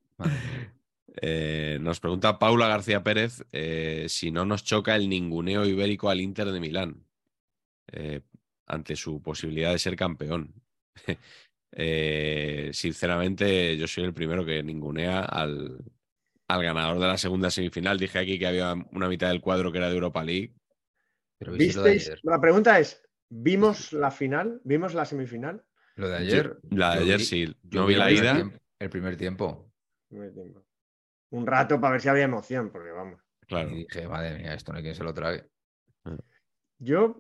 [1.20, 6.22] Eh, nos pregunta Paula García Pérez eh, si no nos choca el ninguneo ibérico al
[6.22, 7.08] Inter de Milán
[8.67, 10.54] ante su posibilidad de ser campeón.
[11.71, 15.77] Eh, sinceramente, yo soy el primero que ningunea al,
[16.47, 17.99] al, ganador de la segunda semifinal.
[17.99, 20.53] Dije aquí que había una mitad del cuadro que era de Europa League.
[21.38, 22.12] Pero ¿Visteis?
[22.23, 24.62] La pregunta es: ¿vimos la final?
[24.63, 25.63] ¿Vimos la semifinal?
[25.95, 26.58] Lo de ayer.
[26.71, 27.56] la de ayer sí.
[27.63, 28.51] Yo vi la ida.
[28.80, 29.71] el primer tiempo.
[31.30, 33.21] Un rato para ver si había emoción, porque vamos.
[33.47, 33.69] Claro.
[33.71, 35.45] Y dije, madre mía, esto no hay quien se lo trague.
[36.06, 36.17] Ah.
[36.80, 37.19] Yo,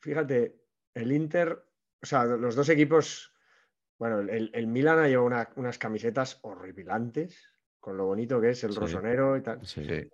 [0.00, 0.60] fíjate,
[0.94, 1.64] el Inter
[2.04, 3.32] o sea, los dos equipos,
[3.98, 7.48] bueno, el, Milan ha llevado unas camisetas horripilantes,
[7.80, 9.62] con lo bonito que es el rosonero y tal.
[9.78, 10.10] Eh,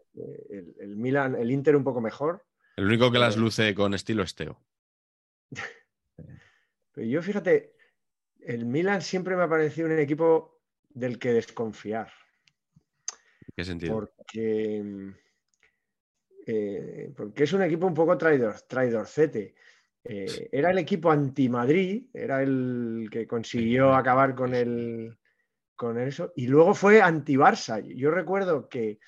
[0.79, 4.37] el, Milan, el Inter un poco mejor, El único que las luce con estilo es
[4.37, 4.63] Teo.
[6.93, 7.75] Pero yo fíjate,
[8.39, 12.13] el Milan siempre me ha parecido un equipo del que desconfiar.
[13.41, 13.95] ¿En qué sentido?
[13.95, 15.13] Porque,
[16.47, 19.57] eh, porque es un equipo un poco traidor, traidorcete.
[20.05, 25.19] Eh, era el equipo anti-Madrid, era el que consiguió acabar con, el,
[25.77, 27.83] con eso, y luego fue anti-Barça.
[27.83, 28.99] Yo recuerdo que,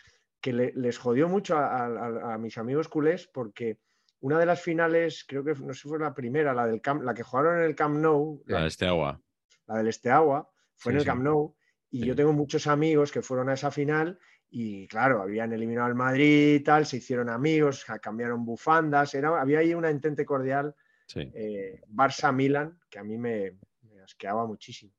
[0.41, 3.79] que le- les jodió mucho a, a- a mis amigos culés porque
[4.21, 7.03] una de las finales, creo que no sé si fue la primera, la, del Camp-
[7.03, 9.21] la que jugaron en el Camp Nou, La de este agua.
[9.67, 11.07] la del Esteagua, fue Sí, en el sí.
[11.07, 11.57] Camp Nou,
[11.91, 12.07] y Sí.
[12.07, 14.19] yo tengo muchos amigos que fueron a esa final
[14.51, 19.61] y claro, habían eliminado al Madrid y tal, se hicieron amigos, cambiaron bufandas, era, había
[19.61, 20.75] ahí una entente cordial
[21.07, 21.31] Sí.
[21.35, 24.93] eh, Barça-Milan que a mí me, me asqueaba muchísimo.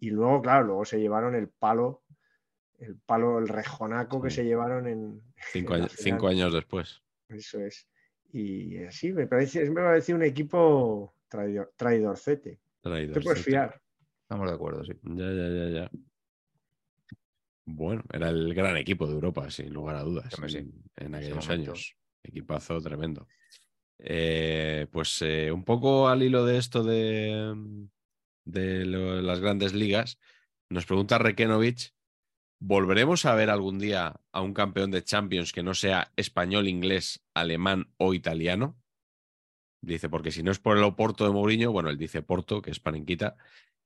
[0.00, 2.02] Y luego, claro, luego se llevaron el palo,
[2.78, 4.36] el palo, el rejonaco que Sí.
[4.36, 5.22] se llevaron en...
[5.52, 7.02] Cinco, en años, cinco años después.
[7.28, 7.88] Eso es.
[8.32, 12.60] Y así me parece, me parece un equipo traidor, traidorcete.
[12.80, 13.50] Traidor, Te puedes sí.
[13.50, 13.80] fiar.
[14.22, 14.92] Estamos de acuerdo, sí.
[15.02, 15.90] Ya, ya, ya, ya.
[17.66, 21.96] Bueno, era el gran equipo de Europa, sin lugar a dudas, en, en aquellos años.
[22.22, 23.26] Equipazo tremendo.
[24.06, 26.82] Eh, pues eh, un poco al hilo de esto
[28.44, 30.18] de, lo- las grandes ligas,
[30.68, 31.94] nos pregunta Rekenovich,
[32.60, 37.22] ¿volveremos a ver algún día a un campeón de Champions que no sea español, inglés,
[37.34, 38.76] alemán o italiano?
[39.80, 42.70] Dice, porque si no es por el Oporto de Mourinho, bueno, él dice Porto, que
[42.70, 43.36] es panenquita,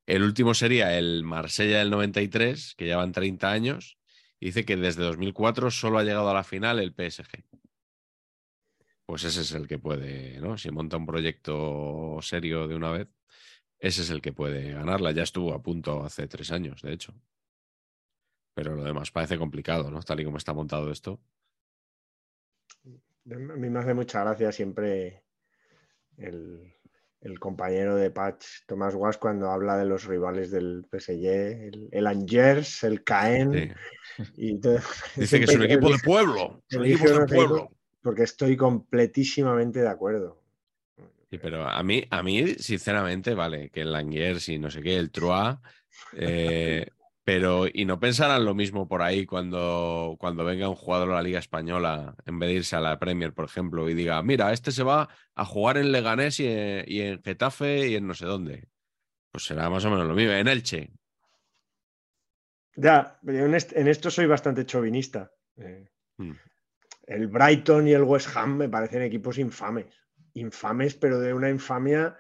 [0.07, 3.99] el último sería el Marsella del 93, que llevan 30 años.
[4.41, 7.45] Dice que desde 2004 solo ha llegado a la final el PSG.
[9.09, 10.59] Pues ese es el que puede, ¿no?
[10.59, 13.09] Si monta un proyecto serio de una vez,
[13.79, 15.13] ese es el que puede ganarla.
[15.13, 17.15] Ya estuvo a punto hace tres años, de hecho.
[18.53, 20.03] Pero lo demás parece complicado, ¿no?
[20.03, 21.23] Tal y como está montado esto.
[22.85, 25.25] A mí me hace mucha gracia siempre
[26.19, 26.71] el,
[27.23, 32.07] el compañero de Patch, Tomás Guas, cuando habla de los rivales del PSG, el, el
[32.07, 33.75] Angers, el Caen.
[34.19, 34.23] Sí.
[34.37, 34.81] Y todo.
[35.17, 36.63] Dice que es un equipo de pueblo.
[36.69, 37.78] Es un equipo de pueblo.
[38.03, 40.43] Porque estoy completísimamente de acuerdo.
[41.31, 44.97] Sí, pero a mí, a mí, sinceramente, vale, que el Languiers y no sé qué,
[44.97, 45.57] el Troyes,
[46.17, 46.87] eh,
[47.25, 51.23] pero y no pensarán lo mismo por ahí cuando, cuando venga un jugador a la
[51.23, 54.73] Liga Española, en vez de irse a la Premier, por ejemplo, y diga, mira, este
[54.73, 58.25] se va a jugar en Leganés y en, y en Getafe y en no sé
[58.25, 58.69] dónde.
[59.33, 60.93] Pues será más o menos lo mismo, en Elche.
[62.77, 65.31] Ya, en, est- en esto soy bastante chauvinista.
[65.57, 65.85] Eh,
[66.19, 66.33] Mm.
[67.09, 69.87] El Brighton y el West Ham me parecen equipos infames.
[70.35, 72.17] Infames, pero de una infamia.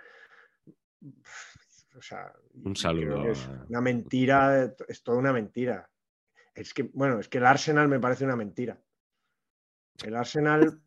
[1.97, 2.33] O sea,
[2.65, 5.89] Un saludo es una mentira, es toda una mentira.
[6.55, 8.81] Es que, bueno, es que el Arsenal me parece una mentira.
[10.03, 10.81] El Arsenal,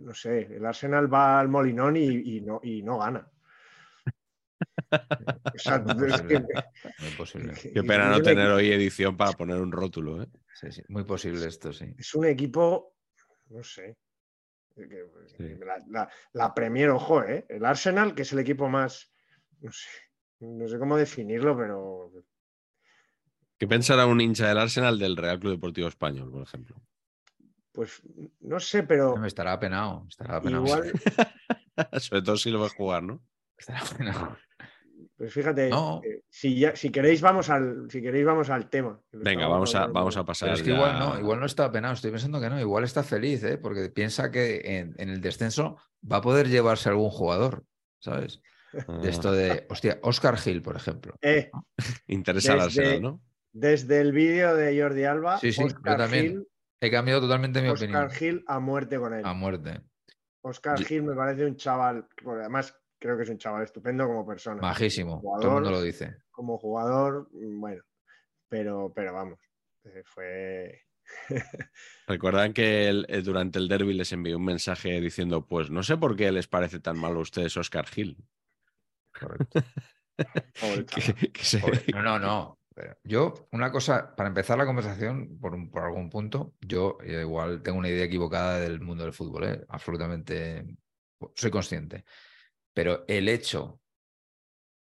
[0.00, 3.30] no sé, el Arsenal va al Molinón y, y no, y no gana.
[5.54, 6.44] O sea, Muy es que-.
[7.74, 10.26] Qué pena no tener hoy edición para poner un rótulo, ¿eh?
[10.60, 11.94] Sí, sí, muy posible esto, sí.
[11.96, 12.94] Es un equipo,
[13.48, 13.96] no sé.
[14.74, 15.56] que- que- Sí.
[15.64, 17.46] La, la- la Premier, ojo, ¿eh?
[17.48, 19.10] El Arsenal, que es el equipo más,
[19.60, 19.88] no sé,
[20.40, 22.12] no sé cómo definirlo, pero
[23.58, 26.76] ¿Qué pensará un hincha del Arsenal del Real Club Deportivo Español, por ejemplo?
[27.72, 28.02] pues
[28.40, 30.64] no sé, pero No, Estará apenado, estará apenado.
[30.64, 30.92] igual,
[32.00, 33.22] Sobre todo si lo ves jugar, ¿no?
[33.56, 34.36] Estará apenado.
[35.16, 36.00] pues fíjate, No.
[36.04, 39.00] eh, si, ya, si queréis vamos al, si queréis vamos al tema.
[39.12, 40.46] Venga, vamos a, vamos a pasar.
[40.48, 42.84] Pero es que ya- igual no, igual no está apenado, estoy pensando que no, igual
[42.84, 43.58] está feliz, ¿eh?
[43.58, 45.76] porque piensa que en, en el descenso
[46.10, 47.64] va a poder llevarse algún jugador,
[47.98, 48.40] ¿sabes?
[48.86, 51.14] Ah, De esto de, hostia, Oscar Gil, por ejemplo.
[51.20, 51.50] Eh,
[52.06, 53.20] interesa al desde- Arsenal, ¿no?
[53.52, 56.26] desde el vídeo de Jordi Alba, Sí, sí, yo Oscar también.
[56.28, 56.46] Gil,
[56.82, 58.10] He cambiado totalmente mi Oscar opinión.
[58.10, 59.22] Gil a muerte con él.
[59.24, 59.80] A muerte.
[60.42, 64.24] Oscar Gil me parece un chaval, porque además creo que es un chaval estupendo como
[64.26, 64.60] persona.
[64.62, 65.18] Majísimo.
[65.20, 65.40] Jugador.
[65.40, 66.16] Todo el mundo lo dice.
[66.30, 67.82] Como jugador, mm, bueno,
[68.48, 69.40] pero, pero vamos,
[69.84, 70.82] eh, fue...
[72.06, 75.96] Recuerdan que el- eh, durante el derby les envió un mensaje diciendo, pues no sé
[75.96, 78.16] por qué les parece tan malo a ustedes Oscar Gil.
[79.12, 79.60] Correcto.
[80.94, 81.62] Que- que se-
[81.94, 82.58] No, no, no.
[82.74, 87.62] Pero yo, una cosa, para empezar la conversación, por, un- por algún punto, yo igual
[87.62, 89.64] tengo una idea equivocada del mundo del fútbol, ¿eh?
[89.68, 90.76] absolutamente,
[91.34, 92.04] soy consciente.
[92.74, 93.80] Pero el hecho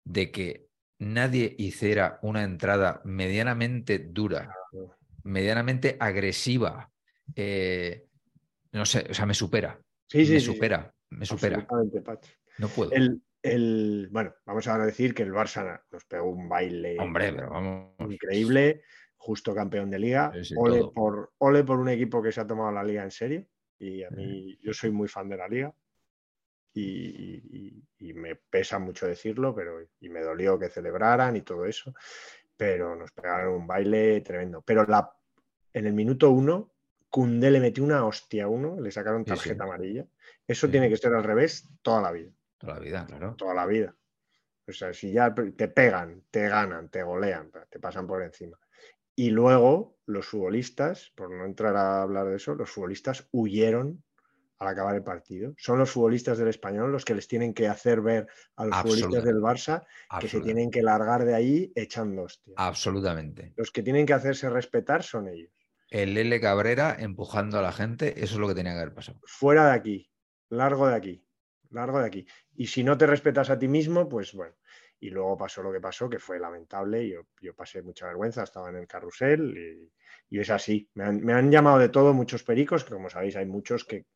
[0.04, 4.54] de que nadie hiciera una entrada medianamente dura,
[5.24, 6.90] medianamente agresiva,
[7.36, 8.06] eh,
[8.72, 11.66] no sé, o sea, me supera, Sí, sí, me sí, supera, me supera.
[12.58, 12.90] No puedo.
[12.92, 17.50] El, el- bueno, vamos a decir que el Barça nos pegó un baile Hombre, pero
[17.50, 17.92] vamos.
[17.98, 18.82] increíble,
[19.16, 20.32] justo campeón de liga.
[20.56, 23.46] Ole, por, ole por un equipo que se ha tomado la liga en serio.
[23.78, 25.74] Y a mí, yo soy muy fan de la liga
[26.74, 31.94] y, me pesa mucho decirlo, pero y me dolió que celebraran y todo eso,
[32.56, 34.62] pero nos pegaron un baile tremendo.
[34.62, 35.10] Pero la,
[35.72, 36.72] en el minuto uno,
[37.08, 40.06] Cundé le metió una hostia a uno, le sacaron tarjeta amarilla.
[40.46, 42.30] Eso tiene que ser al revés toda la vida.
[42.58, 43.34] Toda la vida, claro.
[43.36, 43.94] Toda la vida.
[44.66, 48.58] O sea, si ya te pegan, te ganan, te golean, te pasan por encima.
[49.14, 54.04] Y luego los futbolistas, por no entrar a hablar de eso, los futbolistas huyeron
[54.58, 55.54] al acabar el partido.
[55.56, 59.24] Son los futbolistas del español los que les tienen que hacer ver a los futbolistas
[59.24, 59.86] del Barça
[60.20, 62.54] que se tienen que largar de ahí echando hostia.
[62.56, 63.52] Absolutamente.
[63.56, 65.52] Los que tienen que hacerse respetar son ellos.
[65.90, 69.20] El L Cabrera empujando a la gente, eso es lo que tenía que haber pasado.
[69.24, 70.10] Fuera de aquí,
[70.50, 71.24] largo de aquí,
[71.70, 72.26] largo de aquí.
[72.54, 74.54] Y si no te respetas a ti mismo, pues bueno.
[75.00, 77.08] Y luego pasó lo que pasó, que fue lamentable.
[77.08, 79.90] Yo, yo pasé mucha vergüenza, estaba en el carrusel
[80.28, 80.90] y, es así.
[80.94, 84.06] Me han, me han, llamado de todo muchos pericos, que como sabéis hay muchos que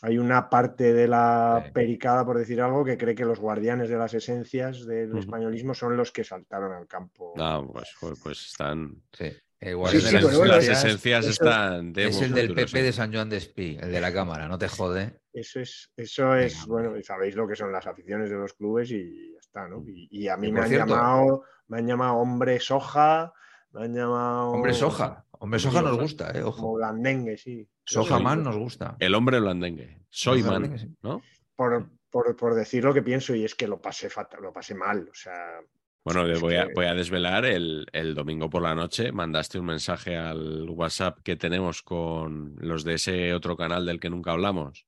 [0.00, 3.96] hay una parte de la pericada, por decir algo, que cree que los guardianes de
[3.96, 7.34] las esencias del españolismo son los que saltaron al campo.
[7.36, 9.02] No, pues, pues, pues están.
[9.12, 9.30] Sí.
[9.60, 11.92] las, esencias están.
[11.96, 14.66] es el del PP de San Juan de Espí, el de la cámara, no te
[14.66, 15.20] jode.
[15.32, 19.32] Eso es, eso es, bueno, sabéis lo que son las aficiones de los clubes y
[19.32, 19.84] ya está, ¿no?
[19.86, 23.32] Y, a mí me han llamado, me han llamado hombre soja,
[23.70, 24.50] me han llamado.
[24.50, 26.74] Hombre soja, hombre soja nos gusta, eh, ojo.
[26.74, 27.68] Blandengue, sí.
[27.84, 28.96] Soja man nos gusta.
[29.00, 29.98] El hombre blandengue.
[30.08, 31.20] Soy man, ¿no?
[31.56, 35.08] Por, decir lo que pienso, y es que lo pasé fatal, lo pasé mal.
[35.10, 35.60] O sea.
[36.04, 40.68] Bueno, voy, a, voy a desvelar, el, domingo por la noche mandaste un mensaje al
[40.70, 44.86] WhatsApp que tenemos con los de ese otro canal del que nunca hablamos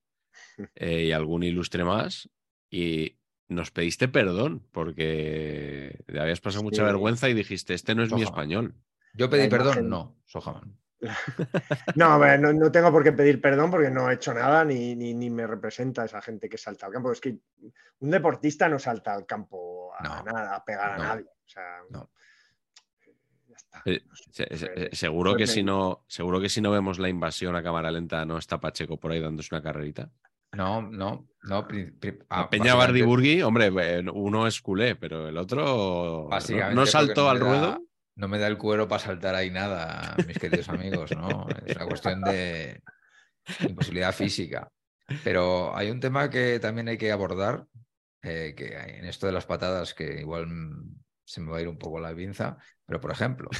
[0.74, 2.28] eh, y algún ilustre más
[2.68, 3.16] y
[3.48, 8.22] nos pediste perdón porque te habías pasado mucha vergüenza y dijiste, este no es mi
[8.22, 8.74] español.
[9.14, 10.76] Yo pedí perdón, no, Sojaman.
[11.96, 15.30] no, no, no, tengo por qué pedir perdón porque no he hecho nada ni, ni,
[15.30, 17.12] me representa esa gente que salta al campo.
[17.12, 17.38] Es que
[18.00, 21.24] un deportista no salta al campo a nada, a pegar a nadie.
[21.24, 21.82] O sea,
[23.84, 28.24] eh, seguro que si no, seguro que si no vemos la invasión a cámara lenta,
[28.24, 30.10] no está Pacheco por ahí dándose una carrerita.
[30.52, 31.68] No, no, no.
[32.30, 36.28] Ah, Peña Bardi hombre, eh, uno es culé, pero el otro
[36.72, 37.82] no, saltó al ruedo
[38.16, 41.46] no me da el cuero para saltar ahí nada, mis queridos amigos, ¿no?
[41.66, 42.82] Es una cuestión de
[43.60, 44.70] imposibilidad física.
[45.22, 47.66] Pero hay un tema que también hay que abordar,
[48.22, 50.48] eh, que en esto de las patadas, que igual
[51.24, 53.50] se me va a ir un poco la pinza, pero por ejemplo,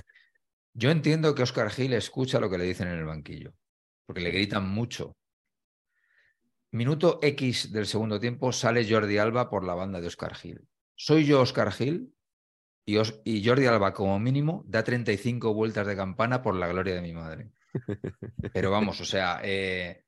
[0.73, 3.53] yo entiendo que Oscar Gil escucha lo que le dicen en el banquillo,
[4.07, 5.17] porque le gritan mucho.
[6.71, 10.67] Minuto X del segundo tiempo sale Jordi Alba por la banda de Oscar Gil.
[10.97, 12.14] ¿Soy yo Oscar Gil?
[12.87, 17.13] Y, Jordi Alba, como mínimo, da 35 vueltas de campana por la gloria de mi
[17.13, 17.51] madre.
[18.53, 20.05] Pero vamos, o sea, eh,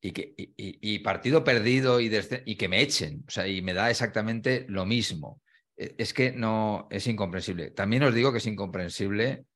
[0.00, 2.10] y, partido perdido y,
[2.44, 5.42] y, que me echen, o sea, y me da exactamente lo mismo.
[5.76, 7.72] E, es que no, es incomprensible.
[7.72, 9.46] También os digo que es incomprensible,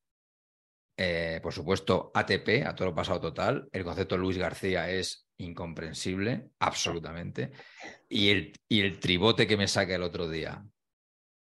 [0.97, 3.69] eh, por supuesto, ATP, a todo lo pasado total.
[3.71, 7.53] El concepto Luis García es incomprensible, absolutamente.
[8.09, 10.65] Y el, y el tribote que me saca el otro día,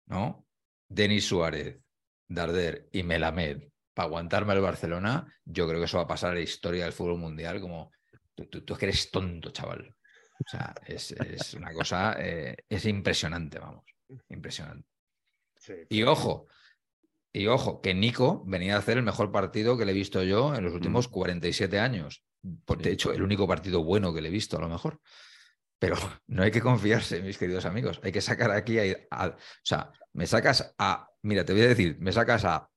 [0.07, 0.47] ¿no?
[0.95, 1.81] Denis Suárez,
[2.29, 6.35] Darder y Melamed para aguantarme al Barcelona, yo creo que eso va a pasar a
[6.35, 7.93] la historia del fútbol mundial como
[8.35, 9.95] tú, tú, que eres tonto, chaval.
[10.39, 11.15] O sea, es,
[11.55, 13.85] una cosa, eh, es impresionante, vamos,
[14.29, 14.89] impresionante.
[15.89, 16.49] Y ojo,
[17.33, 20.55] y ojo, que Nico venía a hacer el mejor partido que le he visto yo
[20.55, 22.25] en los últimos 47 años.
[22.43, 25.01] De hecho, el único partido bueno que le he visto, a lo mejor.
[25.83, 25.97] Pero
[26.29, 28.01] no hay que confiarse, mis queridos amigos.
[28.05, 31.97] Hay que sacar aquí, a, o sea, me sacas a, mira, te voy a decir,
[31.99, 32.71] me sacas a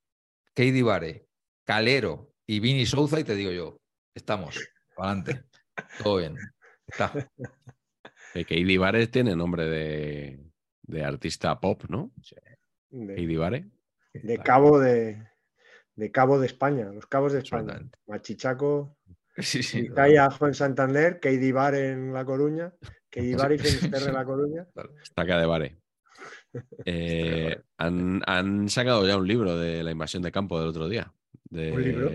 [0.55, 1.27] Katie Bare,
[1.63, 3.79] Calero y Vini Souza y te digo yo,
[4.15, 4.59] estamos,
[4.97, 5.43] adelante,
[6.03, 6.35] todo bien.
[6.87, 7.13] Está.
[8.33, 12.11] Katie Bare tiene nombre de, artista pop, ¿no?
[12.23, 12.35] Sí.
[12.89, 13.69] De, Bare.
[14.13, 15.27] De cabo de,
[15.95, 17.87] de Cabo de España, los cabos de España.
[18.07, 18.97] Machichaco,
[19.37, 19.87] sí, sí,
[20.37, 22.73] Juan Santander, Katie Bare en La Coruña,
[23.09, 24.67] Katie Bare y Finisterre en La Coruña.
[25.01, 25.77] Estaca de Bare.
[26.85, 31.13] Eh, han, sacado ya un libro de la invasión de campo del otro día.
[31.49, 32.09] De, ¿Un libro?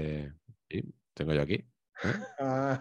[0.66, 0.82] Sí,
[1.12, 1.62] tengo yo aquí.
[2.04, 2.78] ¿eh?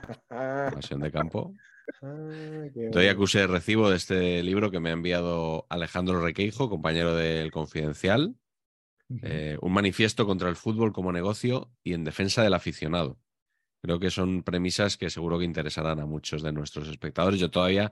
[0.70, 1.53] invasión de campo.
[2.76, 7.51] Estoy acusé de recibo de este libro que me ha enviado Alejandro Requeijo, compañero del
[7.51, 8.36] Confidencial.
[9.24, 13.18] Eh, un manifiesto contra el fútbol como negocio y en defensa del aficionado.
[13.82, 17.39] Creo que son premisas que seguro que interesarán a muchos de nuestros espectadores.
[17.39, 17.91] Yo todavía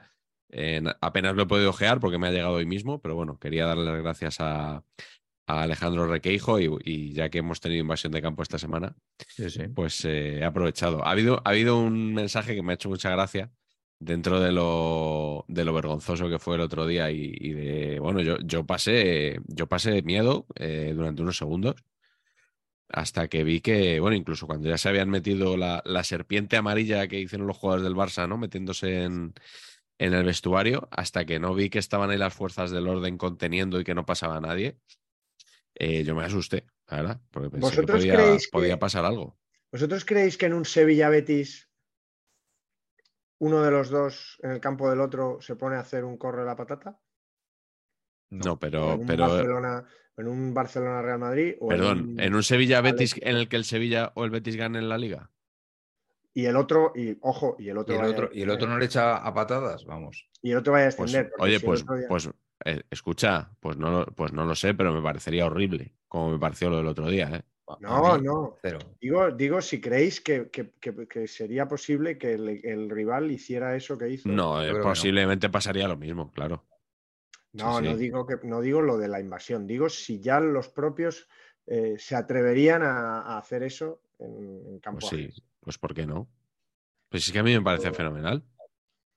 [1.01, 3.85] apenas lo he podido ojear porque me ha llegado hoy mismo, pero bueno, quería darle
[3.85, 4.77] las gracias a,
[5.47, 8.95] a Alejandro Requeijo y, y ya que hemos tenido invasión de campo esta semana,
[9.27, 9.67] Sí, sí.
[9.67, 11.05] pues eh, he aprovechado.
[11.05, 13.51] Ha habido, ha habido un mensaje que me ha hecho mucha gracia
[13.99, 18.21] dentro de lo, de lo vergonzoso que fue el otro día y, y de, bueno,
[18.21, 21.75] yo, yo pasé, yo pasé miedo eh, durante unos segundos
[22.89, 27.07] hasta que vi que, bueno, incluso cuando ya se habían metido la, la serpiente amarilla
[27.07, 28.38] que hicieron los jugadores del Barça, ¿no?
[28.38, 29.33] Metiéndose en,
[29.97, 33.79] en el vestuario, hasta que no vi que estaban ahí las fuerzas del orden conteniendo
[33.79, 34.77] y que no pasaba nadie,
[35.75, 39.38] eh, yo me asusté, la verdad, porque pensé que ¿Vosotros podía, que- pasar algo.
[39.71, 41.69] ¿Vosotros creéis que en un Sevilla Betis
[43.39, 46.41] uno de los dos en el campo del otro se pone a hacer un corre
[46.41, 46.99] a la patata?
[48.30, 49.86] No, ¿O pero, en un pero Barcelona,
[50.17, 53.55] en un Barcelona Real Madrid o perdón, en en un Sevilla Betis en el que
[53.55, 55.30] el Sevilla o el Betis ganen la liga.
[56.34, 57.95] y el otro y ojo y el ¿Y otro
[58.30, 59.86] el y el otro no le echa a patadas?
[59.86, 60.30] Vamos.
[60.41, 62.30] y el otro vaya a Pues, extender porque oye, si pues, día- pues
[62.65, 66.39] eh, escucha, pues no, lo- pues no lo sé, pero me parecería horrible, como me
[66.39, 67.30] pareció lo del otro día.
[67.38, 67.41] ¿eh?
[67.82, 68.80] No mí, no Cero.
[69.01, 73.75] digo digo si creéis que, que- que- que sería posible que el, el rival hiciera
[73.75, 74.82] eso que hizo No, eh, no.
[74.82, 76.65] posiblemente pasaría lo mismo, claro.
[77.58, 80.70] No, Sí, no digo que no digo lo de la invasión, digo si ya los
[80.70, 81.28] propios
[81.66, 84.99] eh, se atreverían a, a hacer eso en, en campo.
[85.10, 86.28] Pues sí, pues ¿por qué no?
[87.10, 88.43] Pues es que a mí me parece fenomenal.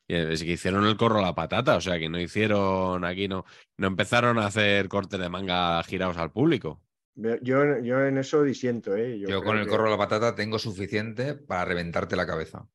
[0.09, 3.29] Y Es que hicieron el corro a la patata, o sea que no hicieron aquí,
[3.29, 3.45] no,
[3.77, 6.81] no empezaron a hacer cortes de manga girados al público.
[7.15, 9.19] Yo, yo en eso disiento, ¿eh?
[9.19, 12.67] Yo, creo con el que- corro a la patata tengo suficiente para reventarte la cabeza.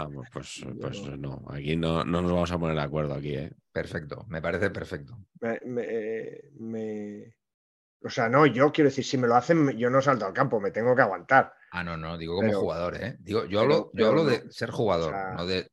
[0.00, 1.44] Ah, pues, pues, no.
[1.50, 3.52] aquí no, no nos vamos a poner de acuerdo aquí, ¿eh?
[3.72, 5.18] Perfecto, me parece perfecto.
[5.40, 7.34] me- me- me-
[8.04, 10.32] O sea, no, yo quiero decir, si me lo hacen, me- yo no salto al
[10.32, 11.52] campo, me tengo que aguantar.
[11.72, 13.16] Ah, no, no, digo como Pero- jugador, ¿eh?
[13.20, 15.68] Digo, yo pero- hablo, yo pero hablo de ser jugador, sea, no de.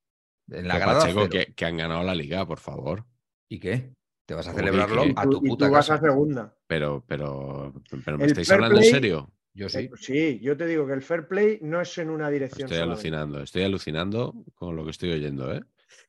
[0.49, 0.99] En la Que grada.
[1.01, 3.05] Pacheco, que, que han ganado la liga, por favor.
[3.49, 3.93] ¿Y qué?
[4.28, 5.05] ¿Te vas a ¿Cómo que celebrarlo?
[5.05, 5.95] Y a tú, tu y puta tú vas casa?
[5.95, 6.55] a segunda.
[6.67, 7.73] Pero, pero,
[8.03, 9.32] pero ¿me El estáis hablando en serio?
[9.56, 9.89] Yo Eh, sí.
[9.95, 12.66] sí, yo te digo que el fair play no es en una dirección.
[12.66, 13.08] Estoy solamente.
[13.08, 15.64] alucinando, estoy alucinando con lo que estoy oyendo, ¿eh?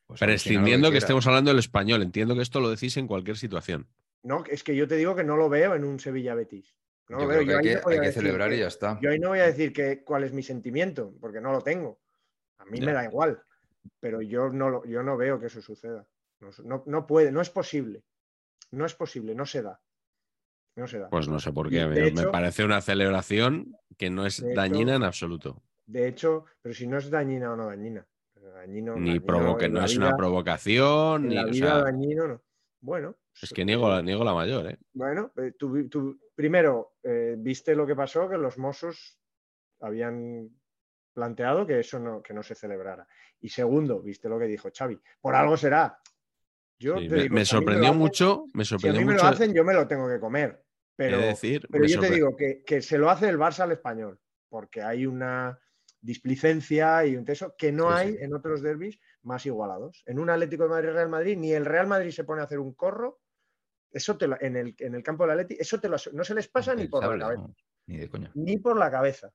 [0.05, 3.87] Pues Prescindiendo que, estemos hablando del español, entiendo que esto lo decís en cualquier situación.
[4.23, 6.75] No, es que yo te digo que no lo veo en un Sevilla Betis.
[7.07, 7.39] No Yo lo veo.
[7.39, 8.99] que Yo hay que, hay celebrar y ya está.
[9.01, 12.01] Yo ahí no voy a decir que, cuál es mi sentimiento, porque no lo tengo.
[12.57, 13.41] A mí me da igual,
[14.01, 16.05] pero yo no, lo- yo no veo que eso suceda.
[16.41, 18.03] No, no- no puede, no es posible.
[18.71, 19.79] No es posible, no se da.
[20.77, 21.09] No se da.
[21.09, 21.85] Pues no sé por qué.
[21.87, 25.61] Me, parece una celebración que no es hecho- dañina en absoluto.
[25.87, 28.05] De hecho, pero si no es dañina o no dañina.
[28.35, 31.35] Dañino, Ni provoque, no es vida- una provocación, ni.
[31.35, 32.41] la o vida sea, dañino, no.
[32.79, 33.15] Bueno.
[33.41, 34.77] es que niego, la- niego la mayor, ¿eh?
[34.93, 39.19] Bueno, eh, tú, primero, eh, viste lo que pasó, que los Mossos
[39.79, 40.49] habían
[41.13, 43.07] planteado que eso no, que no se celebrara.
[43.41, 44.99] Y segundo, viste lo que dijo Xavi.
[45.19, 45.99] Por algo será.
[46.79, 49.23] Yo Sí, te me, digo, sorprendió hacen- mucho, me Si a sorprendió mí me lo
[49.23, 50.63] hacen, yo me lo tengo que comer.
[50.97, 54.19] Pero, decir, pero yo te digo que, que se lo hace el Barça al español,
[54.49, 55.59] porque hay una
[56.01, 58.17] displicencia y un teso que no Sí, hay sí.
[58.21, 60.03] en otros derbis más igualados.
[60.05, 62.59] En un Atlético de Madrid Real Madrid, ni el Real Madrid se pone a hacer
[62.59, 63.19] un corro.
[63.91, 66.33] Eso te lo- en, el, en el campo del Atleti, eso te lo, no se
[66.35, 67.47] les pasa ni por la cabeza.
[67.87, 68.31] Ni de coña.
[68.35, 69.31] Ni por la cabeza.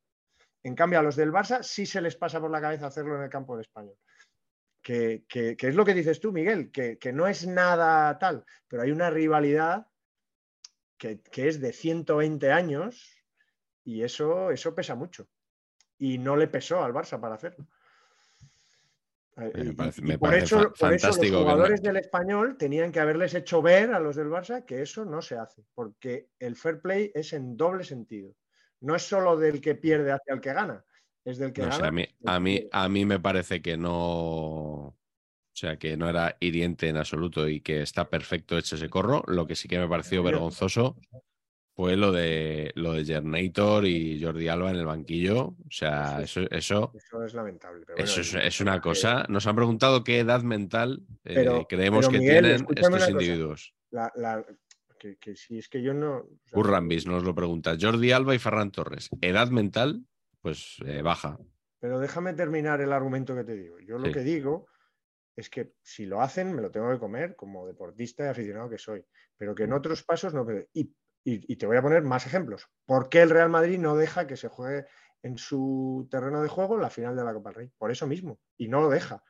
[0.64, 3.22] En cambio, a los del Barça sí se les pasa por la cabeza hacerlo en
[3.22, 3.96] el campo del español.
[4.82, 8.44] Que, que- que es lo que dices tú, Miguel, que, que no es nada tal,
[8.68, 9.86] pero hay una rivalidad
[11.02, 13.12] que, que es de 120 años
[13.82, 15.26] y eso, eso pesa mucho.
[15.98, 17.66] Y no le pesó al Barça para hacerlo.
[19.34, 22.56] Me y- parece- y me por, eso, fa- por eso los que jugadores del español
[22.56, 26.28] tenían que haberles hecho ver a los del Barça que eso no se hace, porque
[26.38, 28.36] el fair play es en doble sentido.
[28.80, 30.84] No es solo del que pierde hacia el que gana,
[31.24, 31.88] es del que No gana.
[32.26, 34.96] a mí, a mí me parece que no.
[35.54, 39.22] O sea, que no era hiriente en absoluto y que está perfecto hecho ese corro.
[39.26, 40.96] Lo que sí que me pareció vergonzoso
[41.74, 45.48] fue lo de lo de Gernator y Jordi Alba en el banquillo.
[45.48, 47.84] O sea, Sí, eso, eso, Eso es lamentable.
[47.86, 49.26] pero eso bueno, es, una cosa.
[49.28, 53.74] Nos han preguntado qué edad mental eh, creemos pero, que tienen estos individuos.
[53.90, 54.44] la- la-
[54.98, 56.18] que, que si es que yo no.
[56.18, 57.76] o sea, Urrambis nos lo pregunta.
[57.78, 59.10] Jordi Alba y Ferran Torres.
[59.20, 60.06] Edad mental,
[60.40, 61.38] pues eh, baja.
[61.80, 63.80] Pero déjame terminar el argumento que te digo.
[63.80, 64.66] Yo lo que digo
[65.36, 68.78] es que si lo hacen, me lo tengo que comer como deportista y aficionado que
[68.78, 69.04] soy.
[69.36, 70.46] Pero que en otros pasos no.
[70.72, 70.80] Y,
[71.24, 72.68] y- y te voy a poner más ejemplos.
[72.86, 74.86] ¿Por qué el Real Madrid no deja que se juegue
[75.22, 77.70] en su terreno de juego la final de la Copa del Rey?
[77.78, 78.38] Por eso mismo.
[78.58, 79.22] Y no lo deja.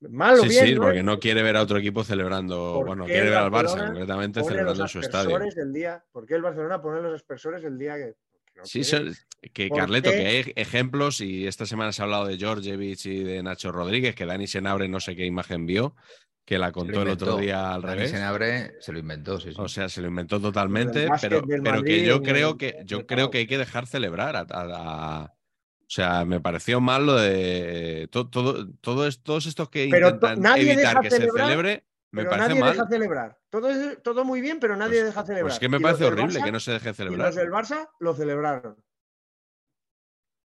[0.00, 0.66] Mal o Sí, bien.
[0.66, 0.80] sí, ¿no?
[0.82, 2.72] porque no quiere ver a otro equipo celebrando.
[2.74, 5.28] ¿Por Bueno, quiere ver al Barça, concretamente celebrando en su estadio.
[5.36, 6.04] aspersores del día.
[6.10, 8.16] ¿Por qué el Barcelona pone los aspersores el día que.?
[8.62, 9.14] No Sí, son-
[9.52, 10.16] que ¿Por Carleto, qué?
[10.18, 14.14] que hay ejemplos, y esta semana se ha hablado de Georgievich y de Nacho Rodríguez,
[14.14, 15.96] que Dani Senabre no sé qué imagen vio,
[16.44, 18.10] que la Se contó el otro día al Dani revés.
[18.12, 19.56] Senabre se lo inventó, sí, sí.
[19.58, 23.38] O sea, se lo inventó totalmente, pero, pero que yo creo que yo creo que
[23.38, 24.36] hay que dejar celebrar.
[24.36, 29.68] a- a- a- o sea, me pareció mal lo de to- todo, todo, todos estos
[29.68, 32.72] que Pero intentan nadie evitar deja que se celebrar, celebre, me Pero nadie mal.
[32.74, 33.38] deja celebrar.
[33.50, 35.50] Todo, es- todo muy bien, pero nadie Pues- deja celebrar.
[35.50, 37.26] Pues que me Y parece horrible Barça- que no se deje Y celebrar.
[37.26, 38.76] los del Barça lo celebraron.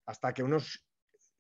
[0.06, 0.84] Hasta que unos.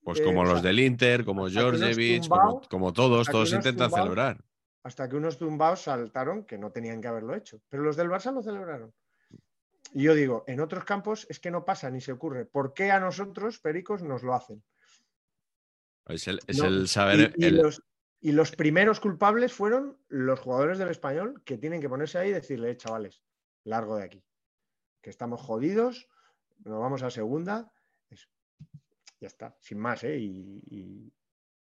[0.03, 2.27] Pues eh, como los del Inter, como Georgievich,
[2.69, 4.43] como, todos, todos intentan celebrar.
[4.83, 7.61] hasta que unos tumbados saltaron que no tenían que haberlo hecho.
[7.69, 8.93] Pero los del Barça lo celebraron.
[9.93, 12.45] Y yo digo, en otros campos es que no pasa ni se ocurre.
[12.45, 14.63] ¿Por qué a nosotros, pericos, nos lo hacen?
[16.07, 17.33] Es el, es No, el saber.
[17.37, 17.83] y, y el- los,
[18.19, 22.33] y los primeros culpables fueron los jugadores del español que tienen que ponerse ahí y
[22.33, 23.21] decirle, "Eh, chavales,
[23.63, 24.23] largo de aquí.
[25.01, 26.07] Que estamos jodidos,
[26.65, 27.71] nos vamos a segunda.
[28.09, 28.27] Eso.
[29.19, 30.17] Ya está, sin más, ¿eh?
[30.17, 31.13] Y, y-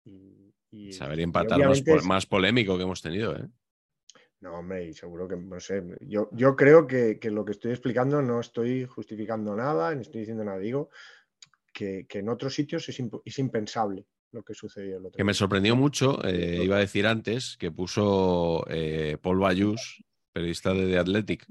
[0.04, 1.18] y- y- saber
[1.84, 3.48] por- es- más polémico que hemos tenido, ¿eh?
[4.40, 7.72] No, hombre, y seguro que, no sé, yo, yo creo que, que lo que estoy
[7.72, 10.90] explicando no estoy justificando nada, ni estoy diciendo nada, digo
[11.72, 15.38] que, que en otros sitios es impensable lo que sucedió el otro Que me día.
[15.38, 20.02] sorprendió mucho, eh, iba a decir antes, que puso eh, Paul Bayús,
[20.32, 21.46] periodista de The Athletic,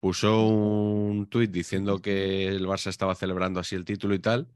[0.00, 4.48] puso un tuit diciendo que el Barça estaba celebrando así el título y tal,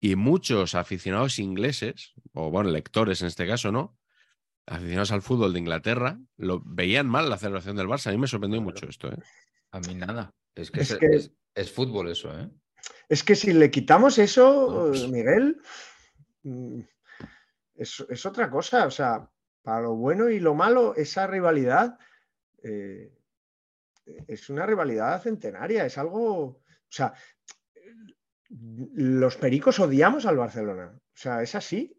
[0.00, 3.96] y muchos aficionados ingleses, o bueno, lectores en este caso, ¿no?
[4.66, 8.08] Aficionados al fútbol de Inglaterra, lo veían mal la celebración del Barça.
[8.08, 8.72] A mí me sorprendió Claro.
[8.72, 9.16] mucho esto, ¿eh?
[9.72, 10.34] A mí nada.
[10.54, 12.48] Es que Es es, que- es- es fútbol eso, ¿eh?
[13.08, 15.60] Es que si le quitamos eso, Miguel,
[17.74, 18.86] es, es otra cosa.
[18.86, 19.28] O sea,
[19.62, 21.98] para lo bueno y lo malo, esa rivalidad
[22.62, 23.12] eh,
[24.26, 26.32] es una rivalidad centenaria, es algo.
[26.44, 27.14] O sea,
[28.94, 30.92] los pericos odiamos al Barcelona.
[30.96, 31.98] O sea, es así.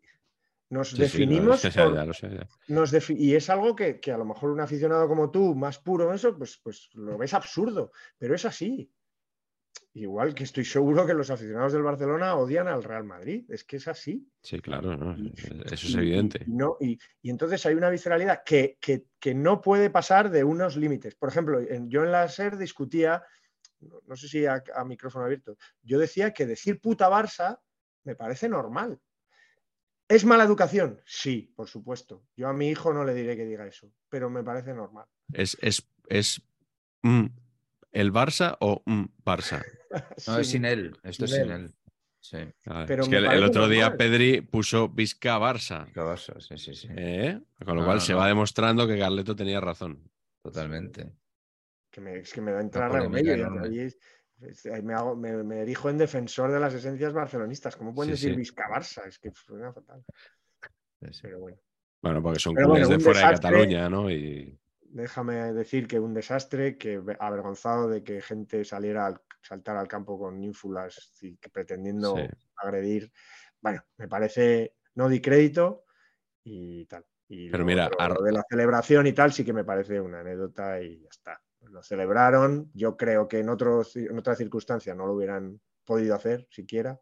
[0.70, 2.48] Nos Sí, sí, lo- definimos ya, por- ya lo sé, ya.
[2.70, 5.78] nos defi- y es algo que, que a lo mejor un aficionado como tú, más
[5.80, 8.92] puro en eso, pues, pues lo ves absurdo, pero es así.
[9.98, 13.78] Igual que estoy seguro que los aficionados del Barcelona odian al Real Madrid, es que
[13.78, 14.30] es así.
[14.42, 14.92] Sí, claro,
[15.66, 16.44] eso es evidente.
[16.46, 20.44] Y, no, y, y entonces hay una visceralidad que, que- que no puede pasar de
[20.44, 21.16] unos límites.
[21.16, 23.24] Por ejemplo, en- yo en la SER discutía,
[23.80, 27.60] no, no sé si a, a micrófono abierto, yo decía que decir puta Barça
[28.04, 29.00] me parece normal.
[30.10, 31.02] ¿Es mala educación?
[31.06, 32.26] Sí, por supuesto.
[32.36, 35.08] Yo a mi hijo no le diré que diga eso, pero me parece normal.
[35.32, 36.42] Es, es, es
[37.02, 37.26] mm,
[37.96, 39.64] el Barça o mm, Barça.
[40.28, 40.96] No, es sin él.
[41.04, 41.52] Esto es sin él.
[41.52, 41.74] él.
[42.20, 42.38] Sí.
[42.66, 42.86] Vale.
[42.88, 43.98] Pero es que el, otro día normal.
[43.98, 45.88] Pedri puso Vizca Barça.
[45.96, 46.88] La Barça, sí, sí, sí.
[46.92, 47.40] ¿eh?
[47.64, 48.18] Con lo No, cual no, se no.
[48.20, 50.10] va demostrando que Carleto tenía razón.
[50.44, 51.14] Totalmente.
[51.92, 52.92] que me, es que me da entrar
[54.50, 57.76] es- ahí me, hago- me- me erijo en defensor de las esencias barcelonistas.
[57.78, 58.38] ¿Cómo pueden Sí, decir sí.
[58.40, 59.08] Vizca Barça?
[59.08, 60.04] Es que suena fatal.
[61.02, 61.20] Sí, sí.
[61.22, 61.58] Pero bueno,
[62.02, 63.36] Bueno, porque son bueno, de un fuera de.
[63.36, 64.10] Cataluña, ¿no?
[64.12, 64.60] Y
[64.96, 69.90] déjame decir que un desastre, que ve- avergonzado de que gente saliera al saltar al
[69.90, 72.24] campo con ínfulas y que pretendiendo Sí.
[72.56, 73.12] agredir.
[73.60, 75.84] Bueno, me parece, no di crédito
[76.46, 77.06] y tal.
[77.28, 80.22] Y Pero lo mira, lo de la celebración y tal sí que me parece una
[80.22, 81.42] anécdota y ya está.
[81.62, 86.16] Lo celebraron, yo creo que en, otro, ci- en otra circunstancia no lo hubieran podido
[86.16, 87.00] hacer siquiera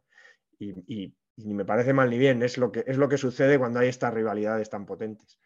[0.57, 3.17] y, y- y ni me parece mal ni bien, es lo, que, es lo que
[3.17, 5.39] sucede cuando hay estas rivalidades tan potentes.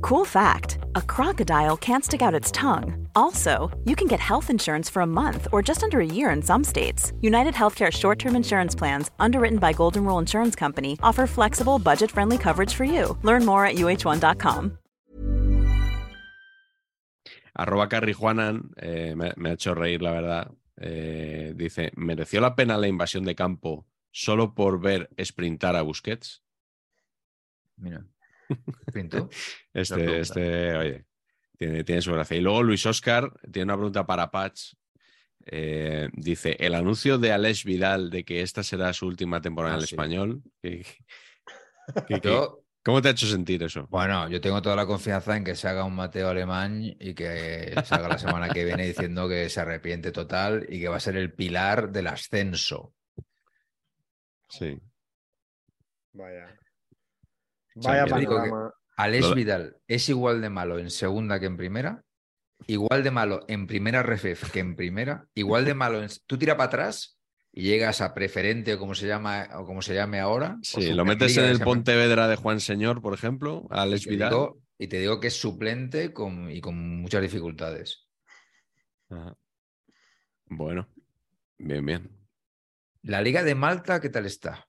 [0.00, 3.08] Cool fact a crocodile can't stick out its tongue.
[3.14, 6.42] Also, you can get health insurance for a month or just under a year in
[6.42, 7.12] some states.
[7.20, 12.10] United Healthcare short term insurance plans, underwritten by Golden Rule Insurance Company, offer flexible, budget
[12.10, 13.16] friendly coverage for you.
[13.22, 14.78] Learn more at uh1.com.
[17.56, 20.50] arroba Carri Juanan eh, me, me ha hecho reír, la verdad.
[20.78, 26.42] Eh, dice, ¿mereció la pena la invasión de campo solo por ver sprintar a Busquets?
[27.76, 28.04] Mira.
[28.92, 29.28] ¿Pinto?
[29.74, 31.04] Este, este, oye,
[31.58, 32.36] tiene, tiene su gracia.
[32.36, 34.72] Y luego Luis Oscar tiene una pregunta para Patch.
[35.44, 39.76] Eh, dice, el anuncio de Alex Vidal de que esta será su última temporada Ah,
[39.76, 39.94] en el sí.
[39.94, 40.42] español.
[40.62, 40.84] ¿qué-
[42.08, 43.86] qué- qué- Yo, ¿Cómo te ha hecho sentir eso?
[43.90, 47.74] bueno, yo tengo toda la confianza en que se haga un Mateo alemán y que
[47.84, 51.16] salga la semana que viene diciendo que se arrepiente total y que va a ser
[51.16, 52.94] el pilar del ascenso.
[54.48, 54.78] Sí.
[56.12, 56.56] Vaya.
[57.82, 58.72] Sea, Vaya que- panorama.
[58.98, 62.02] Alex Vidal es igual de malo en segunda que en primera,
[62.66, 66.08] igual de malo en primera RFF que en primera, igual de malo en...
[66.26, 67.18] Tú tira para atrás
[67.52, 70.56] y llegas a preferente o como se llama o como se llame ahora.
[70.58, 74.04] o Sí, lo metes en el Pontevedra de Juan Señor, por ejemplo, a y Alex
[74.04, 74.30] te Vidal.
[74.30, 78.06] digo- y te digo que es suplente con- y con muchas dificultades.
[79.10, 79.36] Ajá.
[80.46, 80.88] Bueno,
[81.58, 82.10] bien, bien.
[83.02, 84.66] La Liga de Malta, ¿qué tal está?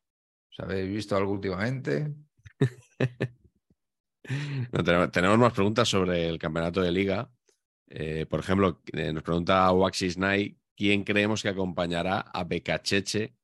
[0.52, 2.14] ¿Os ¿Habéis visto algo últimamente?
[5.14, 7.32] tenemos, más preguntas sobre el campeonato de liga.
[7.90, 13.36] Eh, por ejemplo, eh, nos pregunta Waxis Night quién creemos que acompañará a Becacheche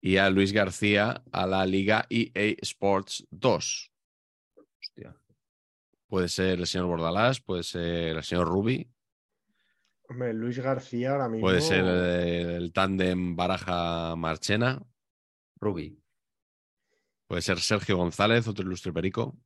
[0.00, 3.92] y a Luis García a la Liga EA Sports 2.
[6.06, 8.90] Puede ser el señor Bordalás, puede ser el señor Rubi.
[10.08, 11.46] Hombre, Luis García ahora mismo.
[11.46, 14.82] Puede ser el, tándem Baraja Marchena.
[15.60, 16.02] Rubi.
[17.30, 19.38] Puede ser Sergio González, otro ilustre perico.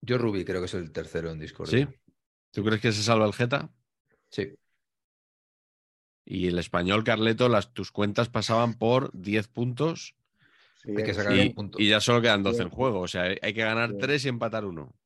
[0.00, 1.68] Yo Rubi creo que es el tercero en Discord.
[1.68, 1.86] ¿Sí?
[2.50, 3.68] ¿Tú crees que se salva el Jeta?
[4.30, 4.54] Sí.
[6.24, 10.16] Y el español, Carleto, las, tus cuentas pasaban por 10 puntos.
[10.86, 11.78] hay que sacar y, punto.
[11.78, 13.00] y ya solo quedan 12 en juego.
[13.00, 14.96] O sea, hay que ganar 3 y empatar uno.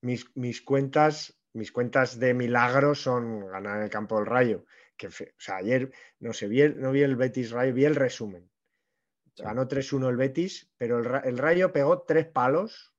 [0.00, 4.64] Mis, mis, cuentas, mis cuentas de milagro son ganar en el campo del rayo.
[4.96, 8.50] Que, o sea, ayer, no sé, vi no vi el Betis Rayo, vi el resumen.
[9.36, 12.94] Ganó 3-1 el Betis, pero el, el, Rayo pegó tres palos.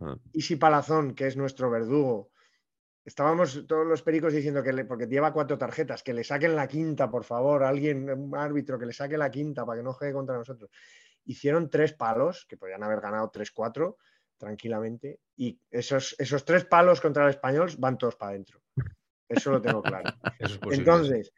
[0.00, 0.16] Ah.
[0.32, 2.30] Y si Palazón, que es nuestro verdugo,
[3.08, 6.68] estábamos todos los pericos diciendo que, le, porque lleva cuatro tarjetas, que le saquen la
[6.68, 10.12] quinta, por favor, alguien, un árbitro, que le saque la quinta para que no juegue
[10.12, 10.70] contra nosotros.
[11.24, 13.96] Hicieron tres palos, que podían haber ganado 3-4
[14.36, 18.60] tranquilamente, y esos, esos tres palos contra el español van todos para adentro.
[19.28, 20.10] Eso lo tengo claro.
[20.70, 21.32] Entonces,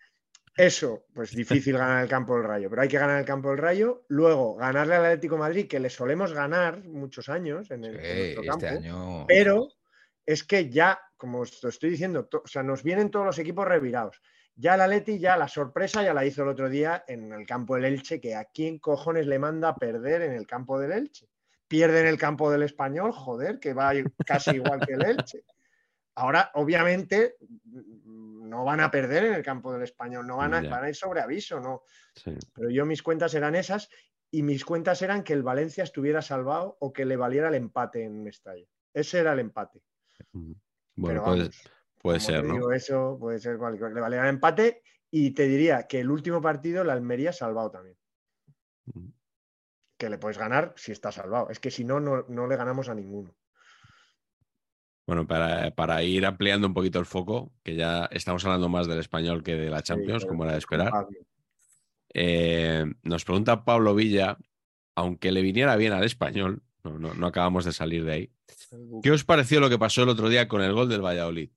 [0.56, 3.58] eso, pues difícil ganar el campo del Rayo, pero hay que ganar el campo del
[3.58, 4.04] Rayo.
[4.08, 8.66] Luego, ganarle al Atlético Madrid, que le solemos ganar muchos años en el este campo,
[8.66, 9.26] año...
[9.26, 9.68] pero
[10.26, 14.20] es que ya, como os estoy diciendo, o sea, nos vienen todos los equipos revirados.
[14.54, 17.76] Ya el Atleti, ya la sorpresa ya la hizo el otro día en el campo
[17.76, 21.28] del Elche, que a quién cojones le manda a perder en el campo del Elche.
[21.66, 23.92] Pierde en el campo del Español, joder, que va
[24.26, 25.44] casi igual que el Elche.
[26.14, 30.84] Ahora, obviamente, no van a perder en el campo del Español, no van a, van
[30.84, 31.84] a ir sobre aviso, ¿no?
[32.54, 33.88] Pero yo mis cuentas eran esas
[34.30, 38.04] y mis cuentas eran que el Valencia estuviera salvado o que le valiera el empate
[38.04, 38.66] en Mestalla.
[38.92, 39.82] Ese era el empate.
[40.96, 41.24] Bueno,
[42.00, 42.72] puede, ser, ¿no?
[42.72, 43.92] eso puede ser cualquier.
[43.92, 47.96] Le valiera el empate y te diría que el último partido la Almería salvado también.
[49.96, 51.50] Que le puedes ganar si está salvado.
[51.50, 53.34] Es que si no, no, le ganamos a ninguno.
[55.06, 59.42] Bueno, para, ir ampliando un poquito el foco, que ya estamos hablando más del español
[59.42, 60.92] que de la Champions, como era de esperar.
[62.14, 64.38] Eh, nos pregunta Pablo Villa,
[64.94, 68.30] aunque le viniera bien al español, no, no, acabamos de salir de ahí.
[69.02, 71.50] ¿Qué os pareció lo que pasó el otro día con el gol del Valladolid?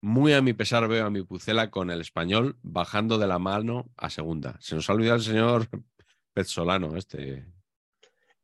[0.00, 3.90] Muy a mi pesar veo a mi Pucela con el español bajando de la mano
[3.96, 4.56] a segunda.
[4.60, 5.68] Se nos ha olvidado el señor
[6.32, 7.46] Petzolano, este.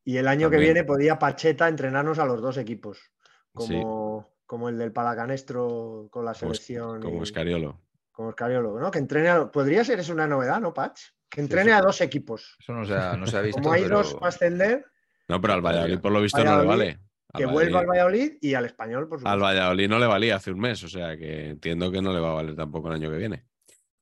[0.05, 3.13] Y el año que viene podía Pacheta entrenarnos a los dos equipos,
[3.53, 7.03] como, como el del Palacanestro con la selección.
[7.03, 7.81] Como, Escariolo.
[8.13, 8.91] Como Escariolo, ¿no?
[8.91, 10.99] Que entrene podría ser, es una novedad, ¿no, Pach?
[11.29, 12.57] Que entrene a dos equipos.
[12.61, 13.61] Eso no se ha, no se ha visto.
[13.61, 14.85] Como hay dos para ascender,
[15.29, 17.01] no, pero al Valladolid por lo visto no le vale.
[17.35, 19.29] que vuelva al Valladolid y al español, por supuesto.
[19.29, 22.21] Al Valladolid no le valía hace un mes, o sea que entiendo que no le
[22.21, 23.47] va a valer tampoco el año que viene.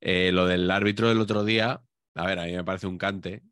[0.00, 1.82] Eh, lo del árbitro del otro día,
[2.14, 3.42] a ver, a mí me parece un cante.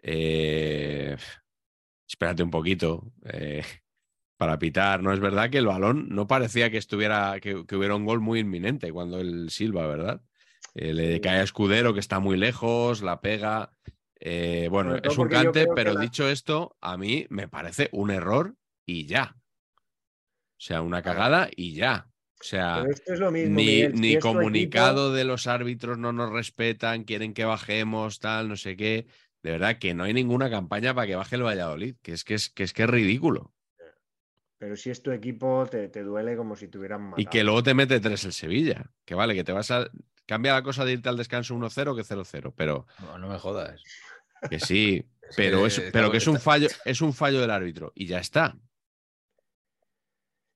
[0.00, 1.16] Eh,
[2.08, 3.64] espérate un poquito eh,
[4.36, 5.02] para pitar.
[5.02, 8.40] No es verdad que el balón no parecía que estuviera, que, hubiera un gol muy
[8.40, 10.22] inminente cuando el Silva, ¿verdad?
[10.74, 13.70] le cae a Escudero que está muy lejos, la pega.
[14.20, 19.06] Eh, bueno, es un cante, pero dicho esto, a mí me parece un error y
[19.06, 19.36] ya.
[20.58, 22.08] O sea, una cagada y ya.
[22.38, 22.84] O sea,
[23.30, 29.06] ni, comunicado de los árbitros no nos respetan, quieren que bajemos, tal, no sé qué.
[29.42, 32.34] De verdad que no hay ninguna campaña para que baje el Valladolid, que es que
[32.34, 33.54] es, que es, que es ridículo.
[34.58, 37.20] Pero si es tu equipo, te, duele como si tuvieran matado.
[37.20, 38.90] Y que luego te mete tres el Sevilla.
[39.04, 39.90] Que vale, que te vas a.
[40.24, 42.86] Cambia la cosa de irte al descanso 1-0 que 0-0, pero.
[43.00, 43.82] No, no me jodas.
[44.48, 45.04] Que sí,
[45.36, 48.56] pero, es, pero que es un fallo, es un fallo del árbitro y ya está.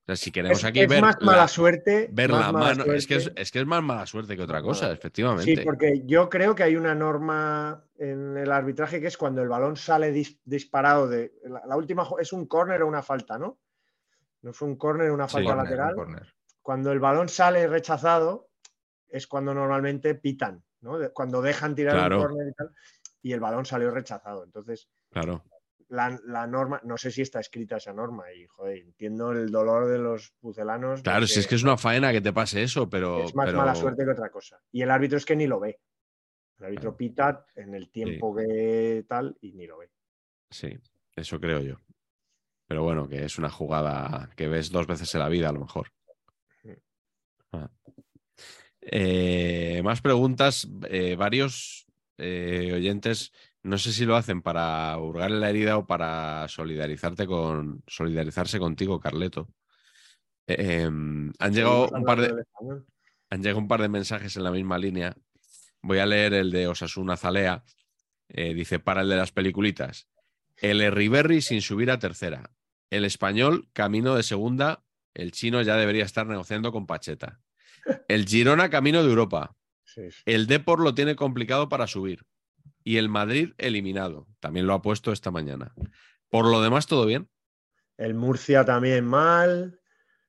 [0.00, 1.02] O sea, si queremos aquí ver.
[1.02, 2.08] más mala suerte.
[2.10, 2.84] Ver la mano.
[2.84, 5.54] Es, que es, que es, más mala suerte que otra cosa, efectivamente.
[5.54, 9.48] Sí, porque yo creo que hay una norma en el arbitraje que es cuando el
[9.48, 10.10] balón sale
[10.44, 11.32] disparado de.
[11.44, 13.58] La, última es un córner o una falta, ¿no?
[14.42, 15.94] No fue un córner una falta lateral.
[16.62, 18.50] Cuando el balón sale rechazado,
[19.08, 20.98] es cuando normalmente pitan, ¿no?
[21.12, 22.72] Cuando dejan tirar un córner y tal
[23.22, 24.44] y el balón salió rechazado.
[24.44, 25.44] Entonces, claro.
[25.88, 29.98] La, norma, no sé si está escrita esa norma y, joder, entiendo el dolor de
[29.98, 31.02] los pucelanos.
[31.02, 33.24] Claro, si es que es una faena que te pase eso, pero...
[33.24, 34.60] Es más mala suerte que otra cosa.
[34.70, 35.80] Y el árbitro es que ni lo ve.
[36.60, 39.90] El árbitro pita en el tiempo que tal y ni lo ve.
[40.48, 40.78] Sí,
[41.16, 41.76] eso creo yo.
[42.70, 45.58] Pero bueno, que es una jugada que ves dos veces en la vida a lo
[45.58, 45.90] mejor.
[47.50, 47.68] Ah.
[48.80, 50.68] Eh, más preguntas.
[50.88, 53.32] Eh, varios eh, oyentes
[53.64, 58.60] No sé si lo hacen para hurgar en la herida o para solidarizarte con, solidarizarse
[58.60, 59.48] contigo, Carleto.
[60.46, 62.44] Em, han, llegado un par de,
[63.30, 65.16] han llegado un par de mensajes en la misma línea.
[65.82, 67.64] Voy a leer el de Osasuna Zalea.
[68.28, 70.06] Eh, dice, para el de las peliculitas.
[70.54, 72.48] El Riverri sin subir a tercera.
[72.90, 74.84] El español camino de segunda.
[75.14, 77.40] El chino ya debería estar negociando con Pacheta.
[78.08, 79.56] El Girona camino de Europa.
[80.24, 82.24] El Depor lo tiene complicado para subir.
[82.84, 84.26] Y el Madrid eliminado.
[84.40, 85.74] También lo ha puesto esta mañana.
[86.28, 87.28] Por lo demás, todo bien.
[87.96, 89.80] El Murcia también mal.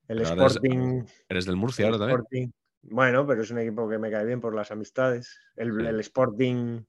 [0.07, 1.05] El Sporting.
[1.29, 2.53] Eres, del Murcia ahora también.
[2.81, 5.39] Bueno, pero es un equipo que me cae bien por las amistades.
[5.55, 6.81] El, Sporting.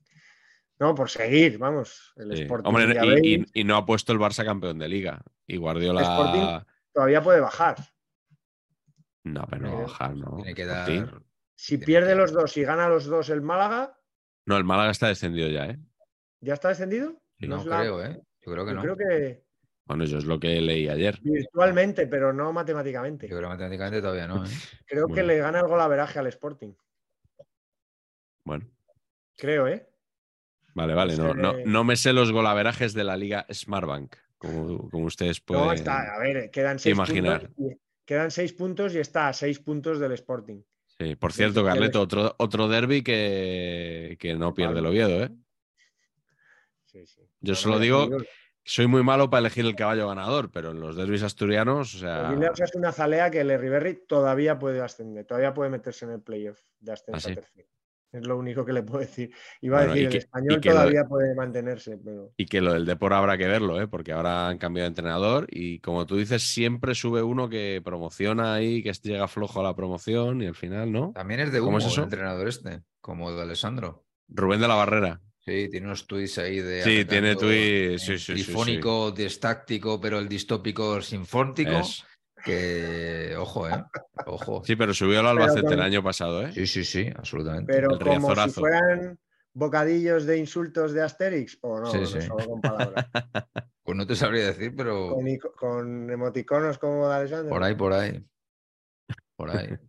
[0.83, 2.13] No, por seguir, vamos.
[2.17, 2.69] El Sporting.
[2.69, 5.23] Hombre, y, no ha puesto el Barça campeón de liga.
[5.47, 6.01] Y Guardiola.
[6.01, 7.77] El Sporting todavía puede bajar.
[9.23, 10.39] No, pero no bajar, ¿no?
[10.39, 11.23] Tiene que dar.
[11.55, 13.97] Si pierde los dos y gana los dos el Málaga.
[14.45, 15.79] No, el Málaga está descendido ya, ¿eh?
[16.41, 17.17] ¿Ya está descendido?
[17.39, 18.21] No, creo, ¿eh?
[18.45, 18.83] Yo creo que no.
[18.83, 19.45] Creo que.
[19.85, 21.17] Bueno, eso es lo que leí ayer.
[21.23, 23.29] Virtualmente, pero no matemáticamente.
[23.29, 24.45] Yo creo que matemáticamente todavía no.
[24.45, 24.49] ¿eh?
[24.85, 26.75] Creo que le gana el golaveraje al Sporting.
[28.45, 28.69] Bueno.
[29.37, 29.92] Creo, ¿eh?
[30.75, 31.17] Vale, vale.
[31.17, 35.73] No, no, me sé los golaverajes de la liga Smartbank, como, como ustedes pueden no,
[35.73, 37.51] está, a ver, quedan seis imaginar.
[37.51, 40.63] Puntos, quedan seis puntos y está a seis puntos del Sporting.
[40.99, 45.31] Sí, por cierto, Carleto, otro, otro derby que, que no pierde el Oviedo, ¿eh?
[46.87, 47.23] Sí, sí.
[47.41, 48.09] Yo solo digo,
[48.65, 52.33] soy muy malo para elegir el caballo ganador, pero en los derbis asturianos, o sea.
[52.33, 56.61] es una zalea que el Riverri todavía puede ascender, todavía puede meterse en el playoff
[56.81, 57.69] de ascenso ¿Ah, a tercero.
[58.13, 59.33] Es lo único que le puedo decir.
[59.63, 61.97] Iba a decir, el español todavía puede mantenerse.
[61.97, 62.33] Pero...
[62.37, 63.89] Y que lo del Depor habrá que verlo, ¿eh?
[63.89, 68.53] porque ahora han cambiado de entrenador y como tú dices, siempre sube uno que promociona
[68.53, 71.13] ahí, que llega flojo a la promoción y al final, ¿no?
[71.15, 72.03] También es de humo ¿Cómo es eso?
[72.03, 74.05] el entrenador este, como el de Alessandro.
[74.29, 75.21] Rubén de la Barrera.
[75.45, 76.85] Sí, tiene unos tweets ahí de.
[76.85, 78.03] Sí, tiene tweets.
[78.03, 81.81] Sí, sí, difónico, distáctico, pero el distópico sinfóntico.
[82.45, 83.85] Que, ojo, ¿eh?
[84.27, 84.63] Ojo.
[84.65, 86.53] Sí, pero subió al Albacete el año pasado, ¿eh?
[86.53, 87.73] Sí, sí, sí, absolutamente.
[87.73, 89.19] Pero como si fueran
[89.55, 92.29] bocadillos de insultos de Asterix, o no, sí, sí.
[92.29, 93.07] con palabras.
[93.85, 95.17] Pues no te sabría decir, pero.
[95.57, 97.51] Con, emoticonos como de Alessandro.
[97.51, 98.25] Por ahí, por ahí.
[99.37, 99.69] Por ahí.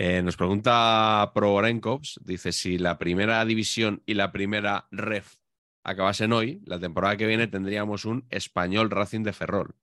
[0.00, 5.38] Eh, nos pregunta Provorenkovs, dice, si la primera división y la primera ref
[5.82, 9.74] acabasen hoy, la temporada que viene tendríamos un español Racing de Ferrol.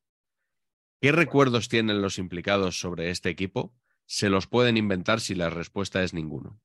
[1.05, 3.75] ¿Qué recuerdos tienen los implicados sobre este equipo?
[4.07, 6.59] Se los pueden inventar si la respuesta es ninguno.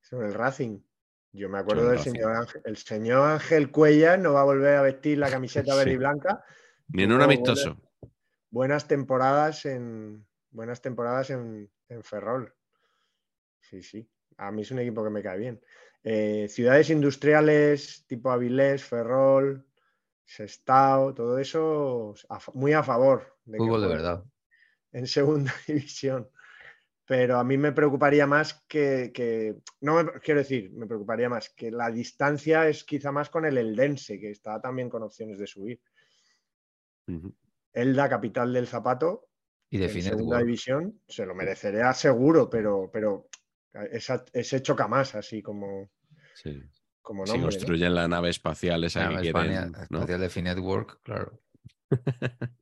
[0.00, 0.80] Sobre el Racing.
[1.32, 2.62] Yo me acuerdo del señor Ángel.
[2.64, 6.42] El señor Ángel Cuellar no va a volver a vestir la camiseta verde y blanca.
[6.86, 7.78] Ni en un amistoso.
[8.48, 12.54] Buenas, temporadas en buenas temporadas en, Ferrol.
[13.60, 14.08] Sí, sí.
[14.38, 15.60] A mí es un equipo que me cae bien.
[16.04, 19.66] Eh, ciudades industriales tipo Avilés, Ferrol,
[20.24, 22.14] Sestao, todo eso
[22.54, 23.37] muy a favor.
[23.48, 24.24] De Fútbol de verdad.
[24.92, 26.28] En segunda división.
[27.06, 31.70] Pero a mí me preocuparía más que, no me, quiero decir, me preocuparía más que
[31.70, 35.80] la distancia es quizá más con el Eldense, que está también con opciones de subir.
[37.72, 39.28] Elda, capital del zapato,
[39.70, 43.30] y de en segunda división, se lo merecería seguro, pero, pero
[43.72, 45.90] ese choca más, así como.
[46.34, 46.62] Sí
[47.24, 49.74] si construyen la nave espacial esa que quieren.
[49.74, 51.40] Espacial de Finetwork, claro.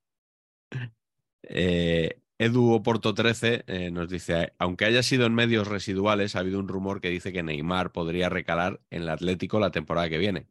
[1.42, 6.58] eh, Edu Oporto 13 eh, nos dice: Aunque haya sido en medios residuales, ha habido
[6.58, 10.48] un rumor que dice que Neymar podría recalar en el Atlético la temporada que viene.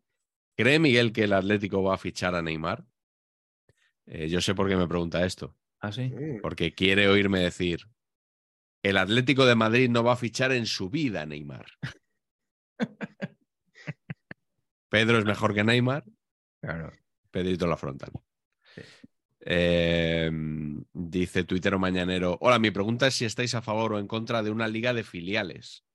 [0.58, 2.86] ¿Cree Miguel que el Atlético va a fichar a Neymar?
[4.08, 5.56] Eh, yo sé por qué me pregunta esto.
[5.80, 6.12] ¿Ah, sí?
[6.42, 7.88] Porque quiere oírme decir:
[8.82, 11.66] el Atlético de Madrid no va a fichar en su vida a Neymar.
[14.90, 16.04] Pedro es mejor que Neymar.
[16.62, 16.92] Claro.
[17.32, 18.12] Pedrito la frontal.
[19.48, 22.40] Em, dice Twitter Mañanero.
[22.42, 25.04] Hola, mi pregunta es si estáis a favor o en contra de una liga de
[25.04, 25.86] filiales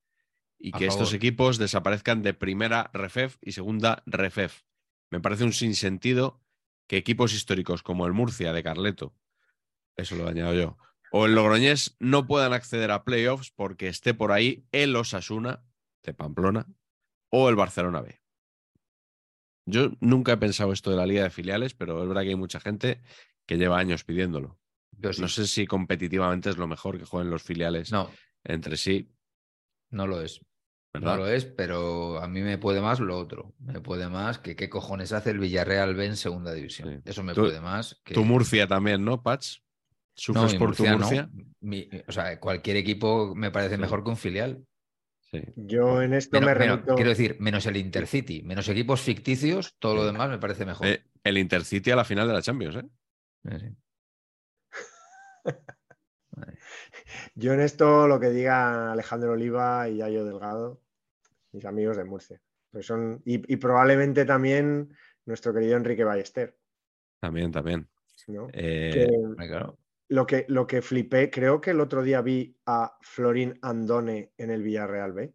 [0.56, 4.62] y que estos equipos desaparezcan de primera Refef y segunda Refef.
[5.10, 6.40] Me parece un sinsentido
[6.86, 9.16] que equipos históricos como el Murcia de Carleto,
[9.96, 10.78] eso lo he añadido yo,
[11.10, 15.64] o el Logroñés no puedan acceder a playoffs porque esté por ahí el Osasuna
[16.04, 16.66] de Pamplona
[17.30, 18.20] o el Barcelona B.
[19.66, 22.36] Yo nunca he pensado esto de la liga de filiales, pero es verdad que hay
[22.36, 23.00] mucha gente
[23.50, 24.60] que lleva años pidiéndolo.
[25.18, 28.08] No sé si competitivamente es lo mejor que jueguen los filiales no.
[28.44, 29.10] entre sí.
[29.90, 30.40] No lo es.
[30.94, 33.52] No lo es, pero a mí me puede más lo otro.
[33.58, 37.02] Me puede más que qué cojones hace el Villarreal B en segunda división.
[37.04, 38.00] Eso me puede más.
[38.04, 38.14] Que...
[38.14, 39.58] Tu Murcia también, ¿no, Patch?
[40.14, 41.28] ¿Sufres por tu Murcia?
[42.06, 44.64] o sea, cualquier equipo me parece mejor que un filial.
[45.32, 45.42] Sí.
[45.56, 46.94] Yo en esto Menos- me menos- remito.
[46.94, 50.86] quiero decir, menos el Intercity, menos equipos ficticios, todo lo demás me parece mejor.
[50.86, 52.84] Eh, el Intercity a la final de la Champions, ¿eh?
[57.34, 60.80] Yo en esto lo que diga Alejandro Oliva y Yayo Delgado,
[61.52, 62.40] mis amigos de Murcia.
[62.70, 64.94] Pues son, y, y probablemente también
[65.26, 66.56] nuestro querido Enrique Ballester.
[67.20, 67.88] También, también.
[68.28, 68.48] ¿no?
[68.52, 69.78] Eh, Que Hombre, claro.
[70.08, 74.50] lo, que, lo que flipé, creo que el otro día vi a Florín Andone en
[74.50, 75.34] el Villarreal B.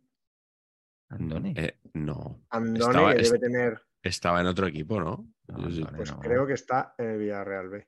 [1.09, 1.53] Andoni.
[1.57, 5.27] eh, no, Andone Estaba- que debe tener, estaba en otro equipo, ¿no?
[5.47, 5.57] No,
[5.95, 6.19] pues no.
[6.19, 7.87] creo que está en el Villarreal B.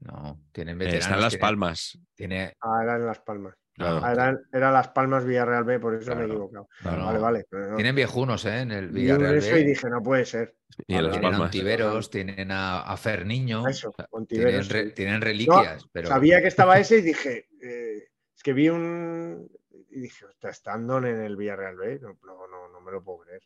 [0.00, 1.04] No, tienen veteranos.
[1.04, 1.98] está en Las tiene- Palmas.
[2.14, 3.54] Tiene, Ah, era en Las Palmas.
[3.72, 4.00] Claro.
[4.02, 6.68] Ah, era, era Las Palmas Villarreal B, por eso me he equivocado.
[6.82, 7.46] Vale, vale.
[7.50, 7.76] no.
[7.76, 8.60] Tienen viejunos, ¿eh?
[8.60, 9.60] En el Vi Villarreal eso B.
[9.60, 10.56] y dije, no puede ser.
[10.86, 11.46] Y en Las Tienen a Palmas.
[11.46, 13.66] Ontiveros, tienen a, a Fer Niño.
[13.68, 13.94] Eso,
[14.28, 14.92] tienen, re- sí.
[14.92, 19.48] tienen No, reliquias, pero Sabía que estaba ese y dije, eh, es que vi un.
[19.90, 22.00] Y dije, "Ostras, está Andone en el Villarreal B.
[22.00, 23.42] No, no, no, no me lo puedo creer.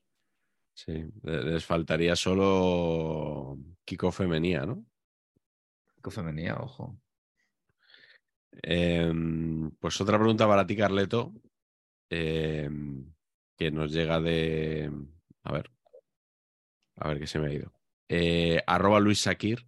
[0.82, 0.92] Sí,
[1.24, 4.86] le- les faltaría solo Kiko Femenía, ¿no?
[6.02, 6.98] Qué femenía, ojo.
[8.62, 11.34] Em, pues otra pregunta para ti, Carleto,
[12.08, 13.12] em,
[13.58, 14.90] que nos llega de...
[15.42, 15.70] A ver,
[16.96, 17.72] a ver qué se me ha ido.
[18.08, 19.66] Eh, arroba Luis Sakir.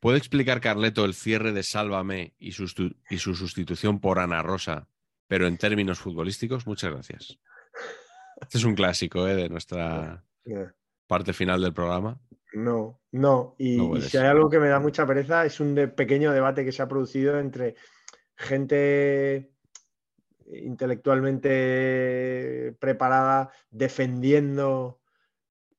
[0.00, 4.88] ¿Puede explicar, Carleto, el cierre de Sálvame y y su sustitución por Ana Rosa,
[5.26, 6.66] pero en términos futbolísticos?
[6.66, 7.38] Muchas gracias.
[8.40, 9.34] Este es un clásico ¿eh?
[9.34, 10.24] de nuestra
[11.06, 12.20] Parte final del programa.
[12.52, 13.54] No, no.
[13.58, 14.10] Y, No y puedes.
[14.10, 16.82] si hay algo que me da mucha pereza, es un de- pequeño debate que se
[16.82, 17.74] ha producido entre
[18.36, 19.52] gente
[20.52, 25.00] intelectualmente preparada defendiendo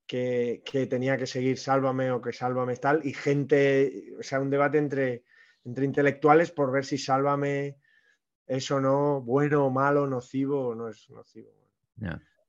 [0.06, 4.50] que, que tenía que seguir Sálvame o que Sálvame tal, y gente, o sea, un
[4.50, 5.24] debate entre,
[5.64, 7.78] entre intelectuales por ver si Sálvame
[8.46, 11.50] es o no bueno o malo, nocivo o no es nocivo.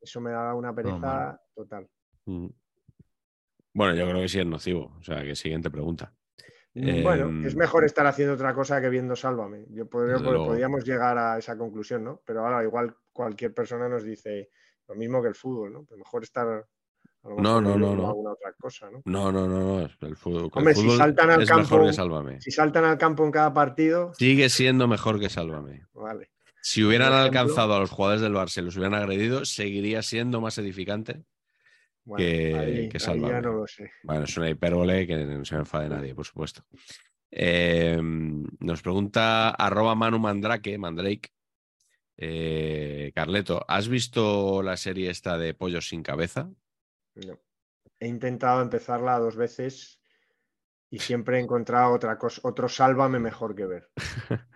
[0.01, 1.87] Eso me da una pereza total.
[2.25, 2.47] Mm.
[3.73, 4.95] Bueno, yo creo que sí es nocivo.
[4.99, 6.13] O sea, que siguiente pregunta.
[6.75, 9.65] Mm, Bueno, Em, es mejor estar haciendo otra cosa que viendo Sálvame.
[9.69, 10.47] Yo podría- Desde luego.
[10.47, 12.21] podríamos llegar a esa conclusión, ¿no?
[12.25, 14.49] Pero ahora igual cualquier persona nos dice
[14.87, 15.83] lo mismo que el fútbol, ¿no?
[15.85, 18.07] Pues mejor estar a lo No, mejor no, no, no.
[18.09, 19.01] alguna otra cosa, ¿no?
[19.05, 19.79] No, no, no, no.
[19.81, 22.41] El fútbol, el si saltan al es mejor campo- que Sálvame.
[22.41, 25.85] Si saltan al campo en cada partido, Sigue siendo mejor que Sálvame.
[25.93, 26.31] vale.
[26.61, 30.41] Si hubieran ejemplo- alcanzado a los jugadores del Barça y los hubieran agredido, seguiría siendo
[30.41, 31.23] más edificante.
[32.05, 32.89] Bueno, Que- ahí-
[33.21, 33.91] ya no lo sé.
[34.03, 36.65] Bueno, es una hipérbole que no se me enfade nadie, por supuesto.
[37.31, 41.29] Eh, nos pregunta arroba Manu Mandrake, Mandrake.
[42.17, 46.49] eh, Carleto, ¿has visto la serie esta de Pollos sin cabeza?
[47.15, 47.39] No.
[47.99, 49.99] He intentado empezarla dos veces
[50.91, 53.89] y siempre he encontrado otra cosa, otro Sálvame mejor que ver.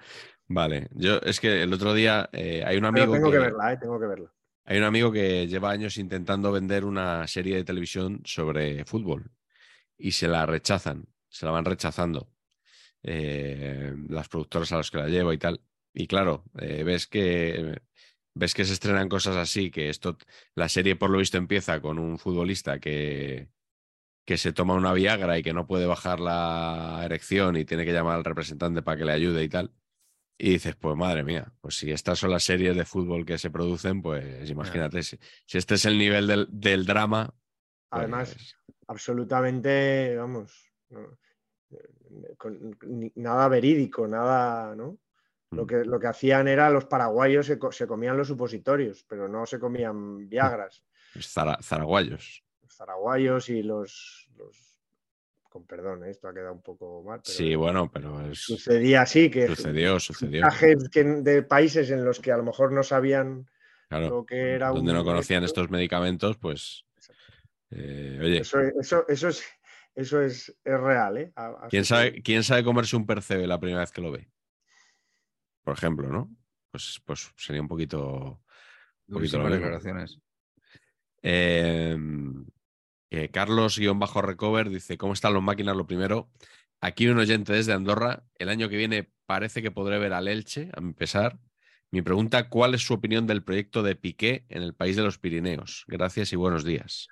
[0.48, 3.44] Vale, yo es que el otro día eh, hay un Pero amigo tengo que que-
[3.44, 3.78] verla, ¿eh?
[3.82, 4.32] Tengo que verla.
[4.70, 9.32] Hay un amigo que lleva años intentando vender una serie de televisión sobre fútbol
[9.98, 12.30] y se la rechazan, se la van rechazando
[13.02, 15.62] eh, las productoras a las que la lleva y tal.
[15.94, 17.82] Y claro, eh, ves que
[18.34, 20.18] ves que se estrenan cosas así, que esto,
[20.56, 23.50] la serie por lo visto empieza con un futbolista que,
[24.26, 27.94] que se toma una Viagra y que no puede bajar la erección y tiene que
[27.94, 29.72] llamar al representante para que le ayude y tal.
[30.40, 33.50] Y dices, pues madre mía, pues si estas son las series de fútbol que se
[33.50, 37.34] producen, pues imagínate, si, si este es el nivel del, del drama.
[37.90, 38.56] Además, pues,
[38.88, 41.18] absolutamente, vamos, no,
[41.72, 44.98] eh, con- ni- nada verídico, nada, ¿no?
[45.52, 45.68] Lo Mm.
[45.68, 49.46] que, lo que hacían era los paraguayos se, co- se comían los supositorios, pero no
[49.46, 50.84] se comían viagras.
[51.14, 52.44] pues, zara- zaraguayos.
[52.62, 54.77] Los paraguayos y los, los-
[55.58, 56.12] con perdón, ¿eh?
[56.12, 60.00] esto ha quedado un poco mal, pero Sí, bueno, pero es- sucedía así, que sucedió,
[60.00, 60.44] sucedió.
[60.92, 63.50] que- de países en los que a lo mejor no sabían
[63.90, 66.86] Claro, lo que era donde un no conocían estos medicamentos, pues,
[67.72, 69.44] eh, oye, Eso, eso, eso es,
[69.96, 71.34] eso es, es real, ¿eh?
[71.70, 74.30] ¿quién sabe, ¿quién sabe comerse un percebe la primera vez que lo ve?
[75.64, 76.30] Por ejemplo, ¿no?
[76.70, 78.42] Pues, pues sería un poquito...
[79.08, 79.56] un poquito lo mismo.
[79.56, 80.20] declaraciones.
[81.24, 81.98] Eh,
[83.10, 85.76] eh, Carlos-Recover dice: ¿Cómo están los máquinas?
[85.76, 86.30] Lo primero,
[86.82, 88.24] aquí un oyente desde Andorra.
[88.36, 91.40] El año que viene parece que podré ver al Elche, a mi pesar.
[91.92, 95.18] Mi pregunta: ¿cuál es su opinión del proyecto de Piqué en el país de los
[95.18, 95.86] Pirineos?
[95.88, 97.08] Gracias y buenos días.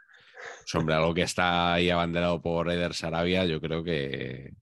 [0.62, 4.54] Pues, hombre, algo que está ahí abanderado por Eder Sarabia, yo creo que,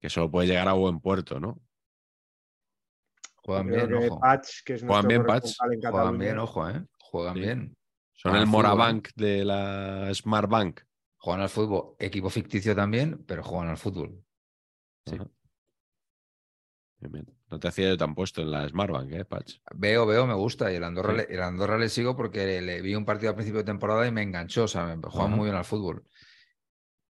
[0.00, 1.60] que solo puede llegar a buen puerto, ¿no?
[3.36, 4.20] Juegan bien, ojo.
[4.20, 5.54] Patch, que es Juegan bien, Patch.
[5.72, 6.84] en Juegan bien, ojo, ¿eh?
[6.98, 7.40] Juegan Sí.
[7.40, 7.76] bien.
[8.20, 8.68] Son Juegan el fútbol, ¿eh?
[8.68, 10.82] Morabank de la Smart Bank.
[11.16, 11.96] Juegan al fútbol.
[11.98, 14.22] Equipo ficticio también, pero juegan al fútbol.
[15.06, 15.14] Sí.
[15.14, 15.26] Ajá.
[16.98, 17.26] Bien, bien.
[17.50, 19.60] No te hacía yo tan puesto en la Smartbank, ¿eh, Patch?
[19.74, 20.70] Veo, veo, me gusta.
[20.70, 21.16] Y el Andorra, Sí.
[21.16, 24.12] le, el Andorra le sigo porque le, vi un partido al principio de temporada y
[24.12, 24.64] me enganchó.
[24.64, 25.34] O sea, me juega Ajá.
[25.34, 26.04] muy bien al fútbol.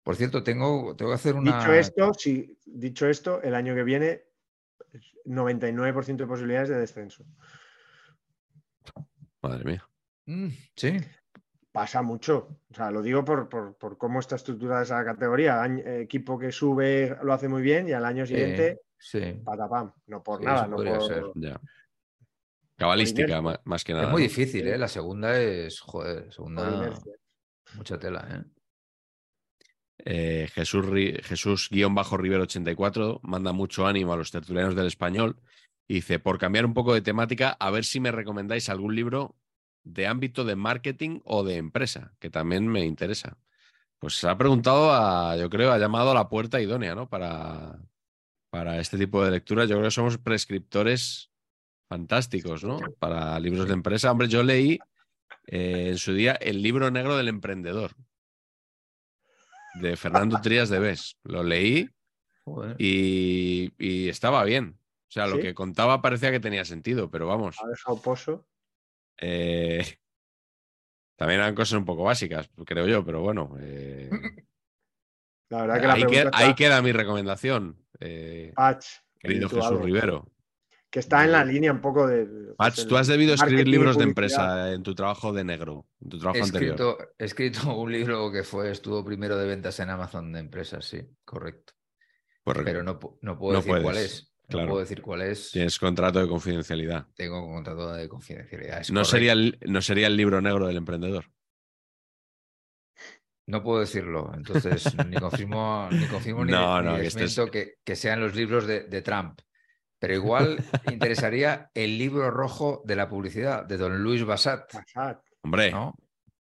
[0.03, 1.59] Por cierto, tengo, tengo que hacer una.
[1.59, 4.23] Dicho esto, sí, dicho esto, el año que viene,
[5.27, 7.27] 99% de posibilidades de descenso.
[9.43, 9.87] Madre mía.
[10.27, 10.97] Mm, sí,
[11.73, 12.61] Pasa mucho.
[12.71, 15.65] O sea, lo digo por, por- por cómo está estructurada esa categoría.
[15.67, 19.41] Equipo que sube lo hace muy bien y al año siguiente, sí.
[19.45, 19.93] patapam.
[20.07, 21.07] No por Sí, nada, no podría por.
[21.09, 21.25] ser.
[21.35, 21.61] Ya.
[22.77, 24.05] Cabalística, más que nada.
[24.05, 24.79] Es muy difícil, ¿eh?
[24.79, 26.93] La segunda es, joder, segunda,
[27.75, 28.45] mucha tela, ¿eh?
[30.07, 30.87] Eh, Jesús,
[31.23, 35.41] Jesús guion bajo Rivero 84 manda mucho ánimo a los tertulianos del español
[35.89, 39.37] y dice, por cambiar un poco de temática, a ver si me recomendáis algún libro
[39.85, 43.37] de ámbito de marketing o de empresa, que también me interesa.
[43.99, 47.09] Pues se ha preguntado, a, yo creo, ha llamado a la puerta idónea, ¿no?
[47.09, 47.79] Para,
[48.51, 49.69] para este tipo de lecturas.
[49.69, 51.31] Yo creo que somos prescriptores
[51.89, 52.79] fantásticos, ¿no?
[52.99, 54.11] Para libros de empresa.
[54.11, 54.79] Hombre, yo leí
[55.47, 57.93] eh, en su día el libro negro del emprendedor
[59.75, 61.17] de Fernando Trías de Bes.
[61.25, 61.89] Lo leí
[62.45, 62.77] Joder.
[62.79, 64.79] y, y estaba bien.
[65.09, 67.57] O sea, lo que contaba parecía que tenía sentido, pero vamos.
[68.03, 68.47] Pozo.
[69.19, 69.85] Eh,
[71.17, 73.57] también eran cosas un poco básicas, creo yo, pero bueno.
[73.61, 74.11] eh,
[75.51, 78.87] La verdad que la ahí, queda mi recomendación, eh, Patch,
[79.21, 79.85] querido Jesús algo.
[79.85, 80.31] Rivero.
[80.91, 82.25] Que está en la línea un poco de.
[82.25, 86.09] pues, Patch, tú has debido escribir libros de empresa en tu trabajo de negro, en
[86.09, 86.75] tu He trabajo anterior.
[86.75, 90.85] escrito, he escrito un libro que fue, estuvo primero de ventas en Amazon de empresas,
[90.85, 91.75] sí, correcto.
[92.43, 92.65] Correcto.
[92.65, 94.55] Pero no, no puedo No decir cuál puedes, es.
[94.57, 95.51] No puedo decir cuál es.
[95.51, 97.07] Tienes contrato de confidencialidad.
[97.15, 98.81] Tengo un contrato de confidencialidad.
[98.81, 99.11] es No correcto.
[99.11, 101.27] sería, el, no sería el libro negro del emprendedor.
[103.47, 107.51] No puedo decirlo, entonces ni confirmo ni, confirmo ni, No, ni no, que estés- desmiento
[107.51, 109.41] que, que sean los libros de, de Trump.
[109.99, 115.23] Pero igual interesaría el libro rojo de la publicidad de don Luis Bassat, Passat.
[115.43, 115.95] Hombre, ¿no?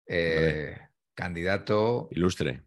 [0.06, 0.76] Eh,
[1.14, 2.62] candidato ilustre.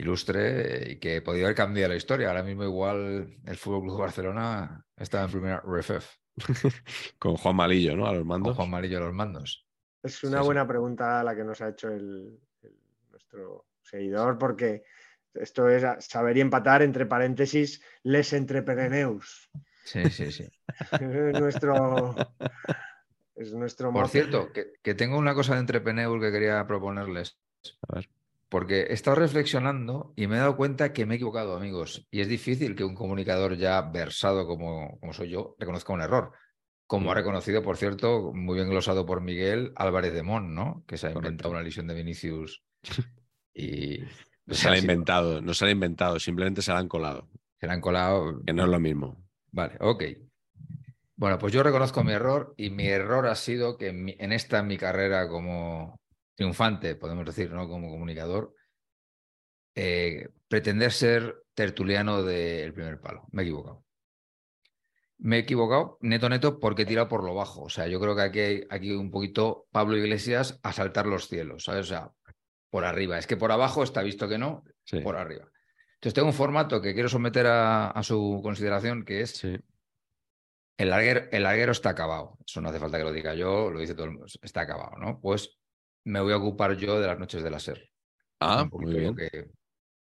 [0.00, 2.28] Ilustre y que podría haber cambiado la historia.
[2.28, 6.06] Ahora mismo igual el Fútbol Club Barcelona está en primera RFF
[7.18, 8.06] Con Juan Malillo, ¿no?
[8.06, 8.56] A los con mandos.
[8.56, 9.66] Juan Marillo a los mandos.
[10.02, 10.54] Es una Sí, sí.
[10.54, 12.76] buena pregunta la que nos ha hecho el, el-
[13.10, 14.84] nuestro seguidor, porque
[15.34, 19.50] esto es saber y empatar entre paréntesis les entrepreneurs.
[19.82, 20.44] Sí, sí, sí.
[20.98, 22.14] es nuestro.
[23.34, 24.12] Es nuestro Por mote.
[24.12, 27.38] cierto, que, que tengo una cosa de entrepreneur que quería proponerles.
[27.88, 28.08] A ver.
[28.48, 32.06] Porque he estado reflexionando y me he dado cuenta que me he equivocado, amigos.
[32.10, 36.32] Y es difícil que un comunicador ya versado como, como soy yo reconozca un error.
[36.86, 37.18] Como ha Mm.
[37.18, 40.82] reconocido, por cierto, muy bien glosado por Miguel Álvarez de Mon, ¿no?
[40.86, 41.28] Que se ha Correcto.
[41.28, 42.62] inventado una lesión de Vinicius.
[43.54, 43.98] Y
[44.46, 46.88] No se la ha sí, inventado, no se la ha inventado, simplemente se la han
[46.88, 47.28] colado.
[47.60, 48.40] se la han colado.
[48.46, 49.16] Que no es lo mismo.
[49.50, 50.04] Vale, ok.
[51.16, 54.32] Bueno, pues yo reconozco mi error y mi error ha sido que en, mi- en
[54.32, 55.98] esta mi carrera como
[56.38, 57.68] triunfante, podemos decir, ¿no?
[57.68, 58.54] Como comunicador,
[59.74, 63.26] eh, pretender ser tertuliano del primer palo.
[63.32, 63.84] Me he equivocado.
[65.18, 67.62] Me he equivocado neto neto porque he tirado por lo bajo.
[67.62, 71.26] O sea, yo creo que aquí hay aquí un poquito Pablo Iglesias a saltar los
[71.26, 71.86] cielos, ¿sabes?
[71.86, 72.12] O sea,
[72.70, 73.18] por arriba.
[73.18, 75.50] Es que por abajo está visto que no, Sí, por arriba.
[75.94, 79.56] Entonces tengo un formato que quiero someter a, a su consideración, que es sí.
[80.76, 82.38] el larguero, el larguero está acabado.
[82.46, 84.26] Eso no hace falta que lo diga yo, lo dice todo el mundo.
[84.40, 85.20] Está acabado, ¿no?
[85.20, 85.57] Pues
[86.08, 87.90] me voy a ocupar yo de las noches de la SER.
[88.40, 89.14] Ah, muy bien.
[89.16, 89.50] que-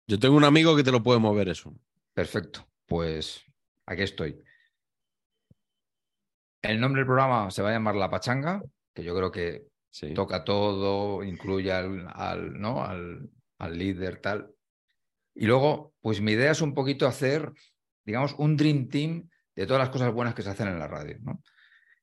[0.07, 1.73] Yo tengo un amigo que te lo puede mover eso.
[2.13, 2.67] Perfecto.
[2.85, 3.43] Pues
[3.85, 4.41] aquí estoy.
[6.61, 8.61] El nombre del programa se va a llamar La Pachanga,
[8.93, 10.13] que yo creo que Sí.
[10.13, 12.83] toca todo, incluye al, al, ¿no?
[12.83, 13.29] al,
[13.59, 14.51] al líder, tal.
[15.35, 17.51] Y luego, pues mi idea es un poquito hacer,
[18.03, 21.17] digamos, un dream team de todas las cosas buenas que se hacen en la radio,
[21.21, 21.43] ¿no?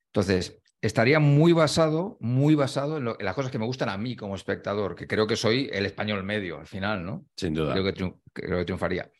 [0.07, 3.97] Entonces, estaría muy basado, muy basado en, lo- en las cosas que me gustan a
[3.97, 7.25] mí como espectador, que creo que soy el español medio al final, ¿no?
[7.35, 7.73] Sin duda.
[7.73, 9.11] Creo que, triun- creo que triunfaría.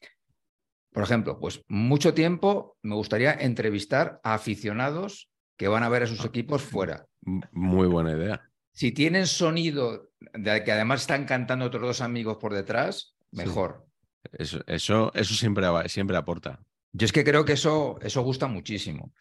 [0.92, 6.08] Por ejemplo, pues mucho tiempo me gustaría entrevistar a aficionados que van a ver a
[6.08, 7.06] sus equipos fuera.
[7.52, 8.42] Muy buena idea.
[8.74, 13.38] Si tienen sonido de que además están cantando otros dos amigos por detrás, Sí.
[13.38, 13.86] mejor.
[14.34, 16.60] Eso, eso, eso siempre, siempre aporta.
[16.92, 19.14] Yo es que creo que eso, eso gusta muchísimo.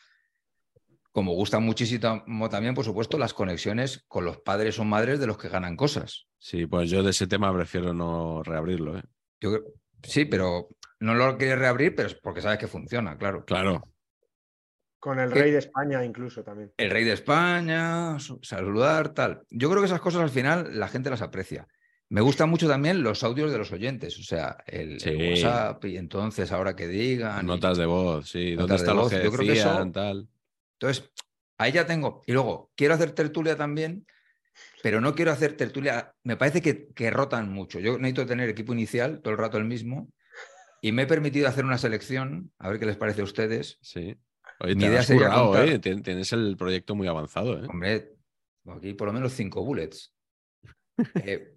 [1.12, 5.38] Como gusta muchísimo también, por supuesto, las conexiones con los padres o madres de los
[5.38, 6.26] que ganan cosas.
[6.38, 8.96] Sí, pues yo de ese tema prefiero no reabrirlo.
[8.98, 9.02] ¿eh?
[9.40, 9.58] Yo
[10.02, 10.68] sí, pero
[11.00, 13.44] no lo quieres reabrir, pero es porque sabes que funciona, claro.
[13.44, 13.82] Claro.
[15.00, 16.72] Con el rey de España incluso también.
[16.76, 19.42] el rey de España, saludar, tal.
[19.50, 21.66] Yo creo que esas cosas al final la gente las aprecia.
[22.10, 24.98] Me gustan mucho también los audios de los oyentes, o sea, el.
[25.30, 27.44] WhatsApp y entonces ahora que digan.
[27.44, 28.50] y- Notas de voz, sí.
[28.54, 30.28] ¿Dónde Notas de está lo voz, que yo creo que eso- tal?
[30.80, 31.10] Entonces,
[31.58, 32.22] ahí ya tengo.
[32.26, 34.06] Y luego, quiero hacer tertulia también,
[34.82, 36.14] pero no quiero hacer tertulia.
[36.24, 37.78] Me parece que, que rotan mucho.
[37.80, 40.10] Yo necesito tener equipo inicial todo el rato el mismo.
[40.80, 43.78] Y me he permitido hacer una selección, a ver qué les parece a ustedes.
[43.82, 44.16] Sí.
[44.60, 45.78] Oye, Mi te idea has sería currado, contar- ¿eh?
[45.78, 47.66] Tien- Tienes el proyecto muy avanzado, ¿eh?
[47.68, 48.14] Hombre,
[48.66, 50.14] aquí por lo menos cinco bullets.
[51.24, 51.56] Eh,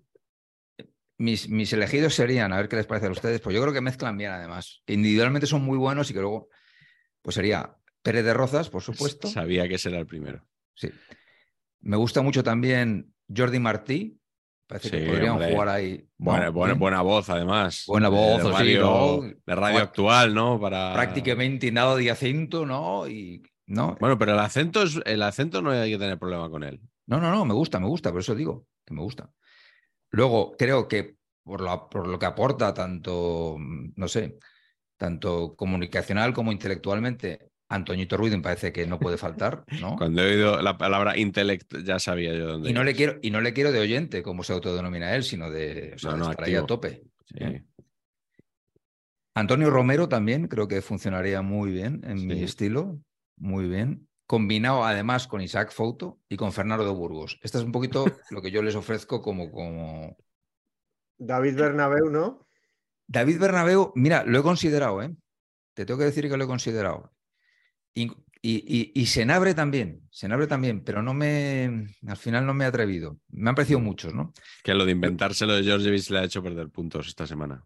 [1.17, 3.81] mis, mis elegidos serían, a ver qué les parece a ustedes, pues yo creo que
[3.81, 4.81] mezclan bien además.
[4.87, 6.49] Individualmente son muy buenos y que luego,
[7.21, 9.27] pues sería Pérez de Rozas, por supuesto.
[9.27, 10.45] Sabía que ese era el primero.
[10.75, 10.89] Sí.
[11.81, 14.19] Me gusta mucho también Jordi Martí.
[14.67, 15.51] Parece que podrían hombre.
[15.51, 16.07] jugar ahí.
[16.17, 16.75] Buena, ¿no?
[16.75, 17.83] buena, voz, además.
[17.87, 19.21] Buena voz, de, sí, radio, ¿no?
[19.21, 20.59] de radio Bueno, actual, ¿no?
[20.59, 20.93] Para...
[20.93, 23.07] Prácticamente nada de acento, ¿no?
[23.07, 26.63] Y no, Bueno, pero el acento, es, el acento no hay que tener problema con
[26.63, 26.81] él.
[27.07, 29.29] no, no, no, me gusta, me gusta, por eso digo que me gusta.
[30.11, 34.37] Luego, creo que por lo, por lo que aporta tanto, no sé,
[34.97, 39.95] tanto comunicacional como intelectualmente, Antoñito Ruiz me parece que no puede faltar, ¿no?
[39.97, 42.69] Cuando he oído la palabra intellect, ya sabía yo dónde.
[42.69, 45.49] Y no le quiero, y no le quiero de oyente, como se autodenomina él, sino
[45.49, 47.03] de, o sea, No, de no, estar ahí a tope.
[47.25, 47.35] Sí.
[47.43, 47.65] ¿eh?
[49.35, 52.99] Antonio Romero también creo que funcionaría muy bien en mi estilo,
[53.37, 54.07] muy bien.
[54.27, 57.39] Combinado además con Isaac Fouto y con Fernando de Burgos.
[57.41, 60.15] Esto es un poquito lo que yo les ofrezco como, como...
[61.17, 62.47] David Bernabeu, ¿no?
[63.07, 65.15] David Bernabeu, mira, lo he considerado, ¿eh?
[65.73, 67.11] Te tengo que decir que lo he considerado.
[67.93, 72.67] Y, y, y, Senabre también, Senabre también, pero no me, al final no me he
[72.67, 73.19] atrevido.
[73.29, 74.33] Me han parecido muchos, ¿no?
[74.63, 77.63] Que lo de inventárselo de Georgievich le ha hecho perder puntos esta semana.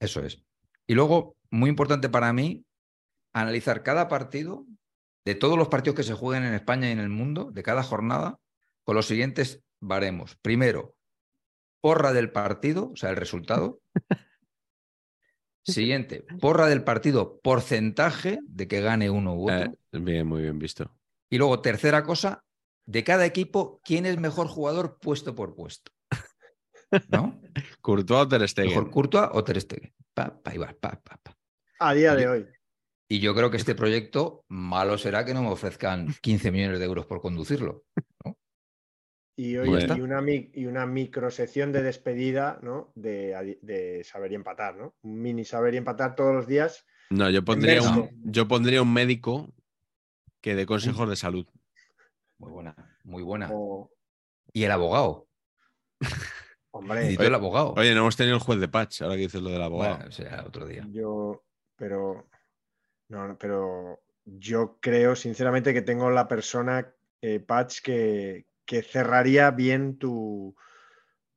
[0.00, 0.42] Eso es.
[0.86, 2.64] Y luego, muy importante para mí,
[3.32, 4.66] analizar cada partido,
[5.24, 7.82] de todos los partidos que se jueguen en España y en el mundo, de cada
[7.82, 8.38] jornada,
[8.84, 10.36] con los siguientes baremos.
[10.36, 10.96] Primero,
[11.80, 13.80] porra del partido, o sea, el resultado.
[15.66, 19.72] Siguiente, porra del partido, porcentaje de que gane uno u otro.
[19.92, 20.94] Eh, bien, muy bien visto.
[21.28, 22.44] Y luego, tercera cosa,
[22.86, 25.90] de cada equipo, quién es mejor jugador puesto por puesto.
[27.08, 27.40] ¿No?
[27.80, 28.70] Courtois o Ter Stegen.
[28.70, 29.92] Mejor Courtois o Ter Stegen.
[30.14, 31.36] Pa, pa, ahí va, pa, pa, pa.
[31.80, 32.46] A día de hoy.
[33.08, 36.84] Y yo creo que este proyecto, malo será que no me ofrezcan 15 millones de
[36.84, 37.84] euros por conducirlo.
[39.38, 39.96] Y, está.
[39.96, 42.90] y, una, y una microsección de despedida, ¿no?
[42.94, 44.94] De, saber y empatar, ¿no?
[45.02, 46.86] Un mini saber y empatar todos los días.
[47.10, 49.52] No, yo pondría, un, yo pondría un médico
[50.40, 51.46] que dé consejos de salud.
[52.38, 52.74] Muy buena,
[53.04, 53.50] muy buena.
[53.52, 53.90] O,
[54.54, 55.28] Y el abogado.
[56.70, 57.74] hombre, Necesito el abogado.
[57.76, 59.96] Oye, no hemos tenido el juez de patch, ahora que dices lo del abogado.
[59.96, 60.86] Bueno, será otro día.
[60.90, 61.44] yo,
[61.76, 62.26] pero,
[63.08, 69.50] no, no, pero yo creo sinceramente que tengo la persona, eh, Patch, que, que cerraría
[69.52, 70.54] bien tu,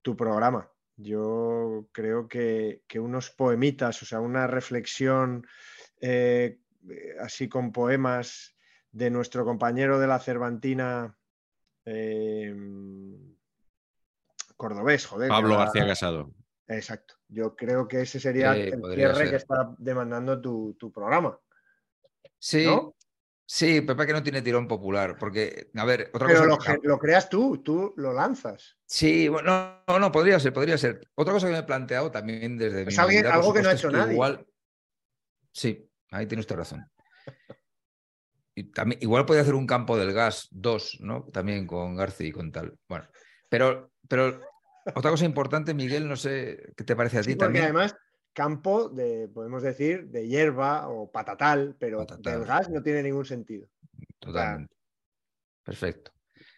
[0.02, 0.72] tu programa.
[0.98, 5.48] Yo creo que, que unos poemitas, o sea, una reflexión
[6.02, 6.60] eh,
[6.90, 8.56] eh, así con poemas
[8.92, 11.16] de nuestro compañero de la Cervantina
[11.86, 12.54] eh,
[14.58, 15.30] cordobés, joder.
[15.30, 16.34] Pablo García Casado.
[16.68, 17.16] Exacto.
[17.30, 19.30] Yo creo que ese sería Sí, el cierre ser.
[19.30, 21.40] que está demandando tu, tu programa.
[22.38, 22.96] Sí, ¿no?
[23.52, 25.18] Sí, Pepa que no tiene tirón popular.
[25.18, 26.50] Porque, a ver, otra Pero cosa.
[26.50, 28.78] lo, ge- lo creas tú, tú lo lanzas.
[28.86, 31.02] Sí, bueno, no, no, podría ser, podría ser.
[31.16, 33.74] Otra cosa que me he planteado también desde mi Es alguien- algo que no ha
[33.74, 34.14] hecho nadie.
[34.14, 34.46] Igual,
[35.52, 36.86] sí, ahí tiene usted razón.
[38.56, 41.24] Y también, igual podría hacer un campo del gas 2, ¿no?
[41.32, 42.78] También con García y con tal.
[42.90, 43.08] Bueno,
[43.48, 44.42] pero, pero
[44.96, 47.64] otra cosa importante, Miguel, no sé qué te parece a ti Sí, porque también.
[47.66, 47.96] además,
[48.34, 52.34] campo de, podemos decir, de hierba o patatal, pero Patatal.
[52.40, 53.68] del gas no tiene ningún sentido.
[54.20, 54.74] Totalmente.
[55.64, 56.12] Perfecto.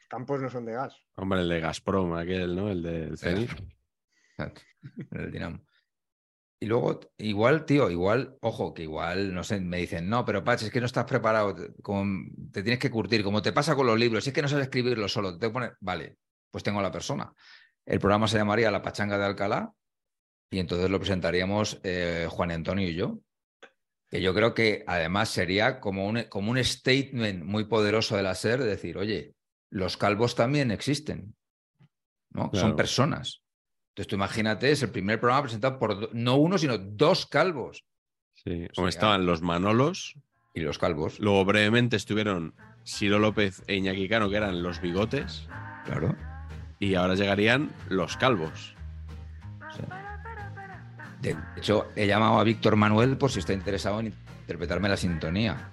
[0.07, 0.95] Campos no son de gas.
[1.15, 2.69] Hombre, el de Gazprom, aquel, ¿no?
[2.69, 3.49] El del Zenit.
[4.31, 4.61] Exacto,
[5.11, 5.59] el Dinamo.
[6.59, 10.61] Y luego, igual, tío, igual, ojo, que igual, no sé, me dicen, no, pero Pach,
[10.61, 13.87] es que no estás preparado, te, como- te tienes que curtir, como te pasa con
[13.87, 16.17] los libros, si es que no sabes escribirlo solo, te tengo que poner, vale,
[16.51, 17.33] pues tengo a la persona.
[17.83, 19.73] El programa se llamaría La Pachanga de Alcalá
[20.51, 23.19] y entonces lo presentaríamos eh, Juan Antonio y yo.
[24.09, 28.35] Que yo creo que además sería como un, como un statement muy poderoso de la
[28.35, 29.33] SER, de decir, oye,
[29.69, 31.33] los calvos también existen,
[32.31, 32.51] ¿no?
[32.51, 32.67] Claro.
[32.67, 33.41] Son personas.
[33.91, 37.85] Entonces tú imagínate, es el primer programa presentado por no uno, sino dos calvos.
[38.33, 38.65] Sí.
[38.65, 40.15] O Como sea, estaban los Manolos,
[40.53, 42.53] Y los calvos, luego brevemente estuvieron
[42.85, 45.47] Ciro López e Iñaki Cano, que eran los bigotes,
[45.85, 46.17] claro.
[46.79, 48.75] y ahora llegarían los calvos.
[49.77, 49.83] sí.
[51.21, 55.71] De hecho, he llamado a Víctor Manuel por si está interesado en interpretarme la sintonía.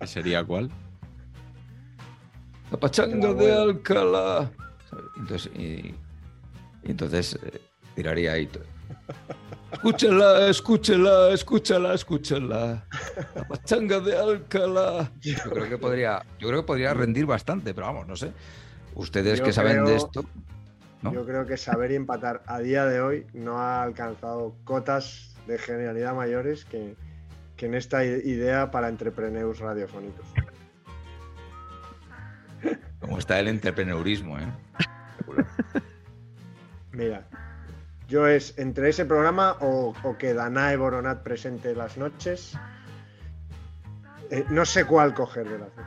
[0.00, 0.70] ¿Qué sería cuál?
[2.70, 4.50] La pachanga de Alcalá.
[5.16, 5.94] Entonces, y,
[6.84, 7.60] Y entonces eh,
[7.94, 8.48] tiraría ahí.
[9.72, 12.86] Escúchala, escúchala, escúchala, escúchala.
[13.34, 15.10] La pachanga de Alcalá.
[15.20, 18.32] Yo creo que podría, yo creo que podría rendir bastante, pero vamos, no sé.
[18.94, 20.24] Ustedes Yo que saben de esto.
[21.04, 21.12] ¿No?
[21.12, 25.58] Yo creo que saber y empatar a día de hoy no ha alcanzado cotas de
[25.58, 26.96] genialidad mayores que,
[27.56, 30.26] que en esta idea para entrepreneurs radiofónicos.
[33.00, 34.46] Como está el entrepreneurismo, ¿eh?
[36.92, 37.26] Mira,
[38.08, 42.56] yo es entre ese programa o, o que Danae Boronat presente las noches.
[44.30, 45.86] eh, no sé cuál coger de las dos.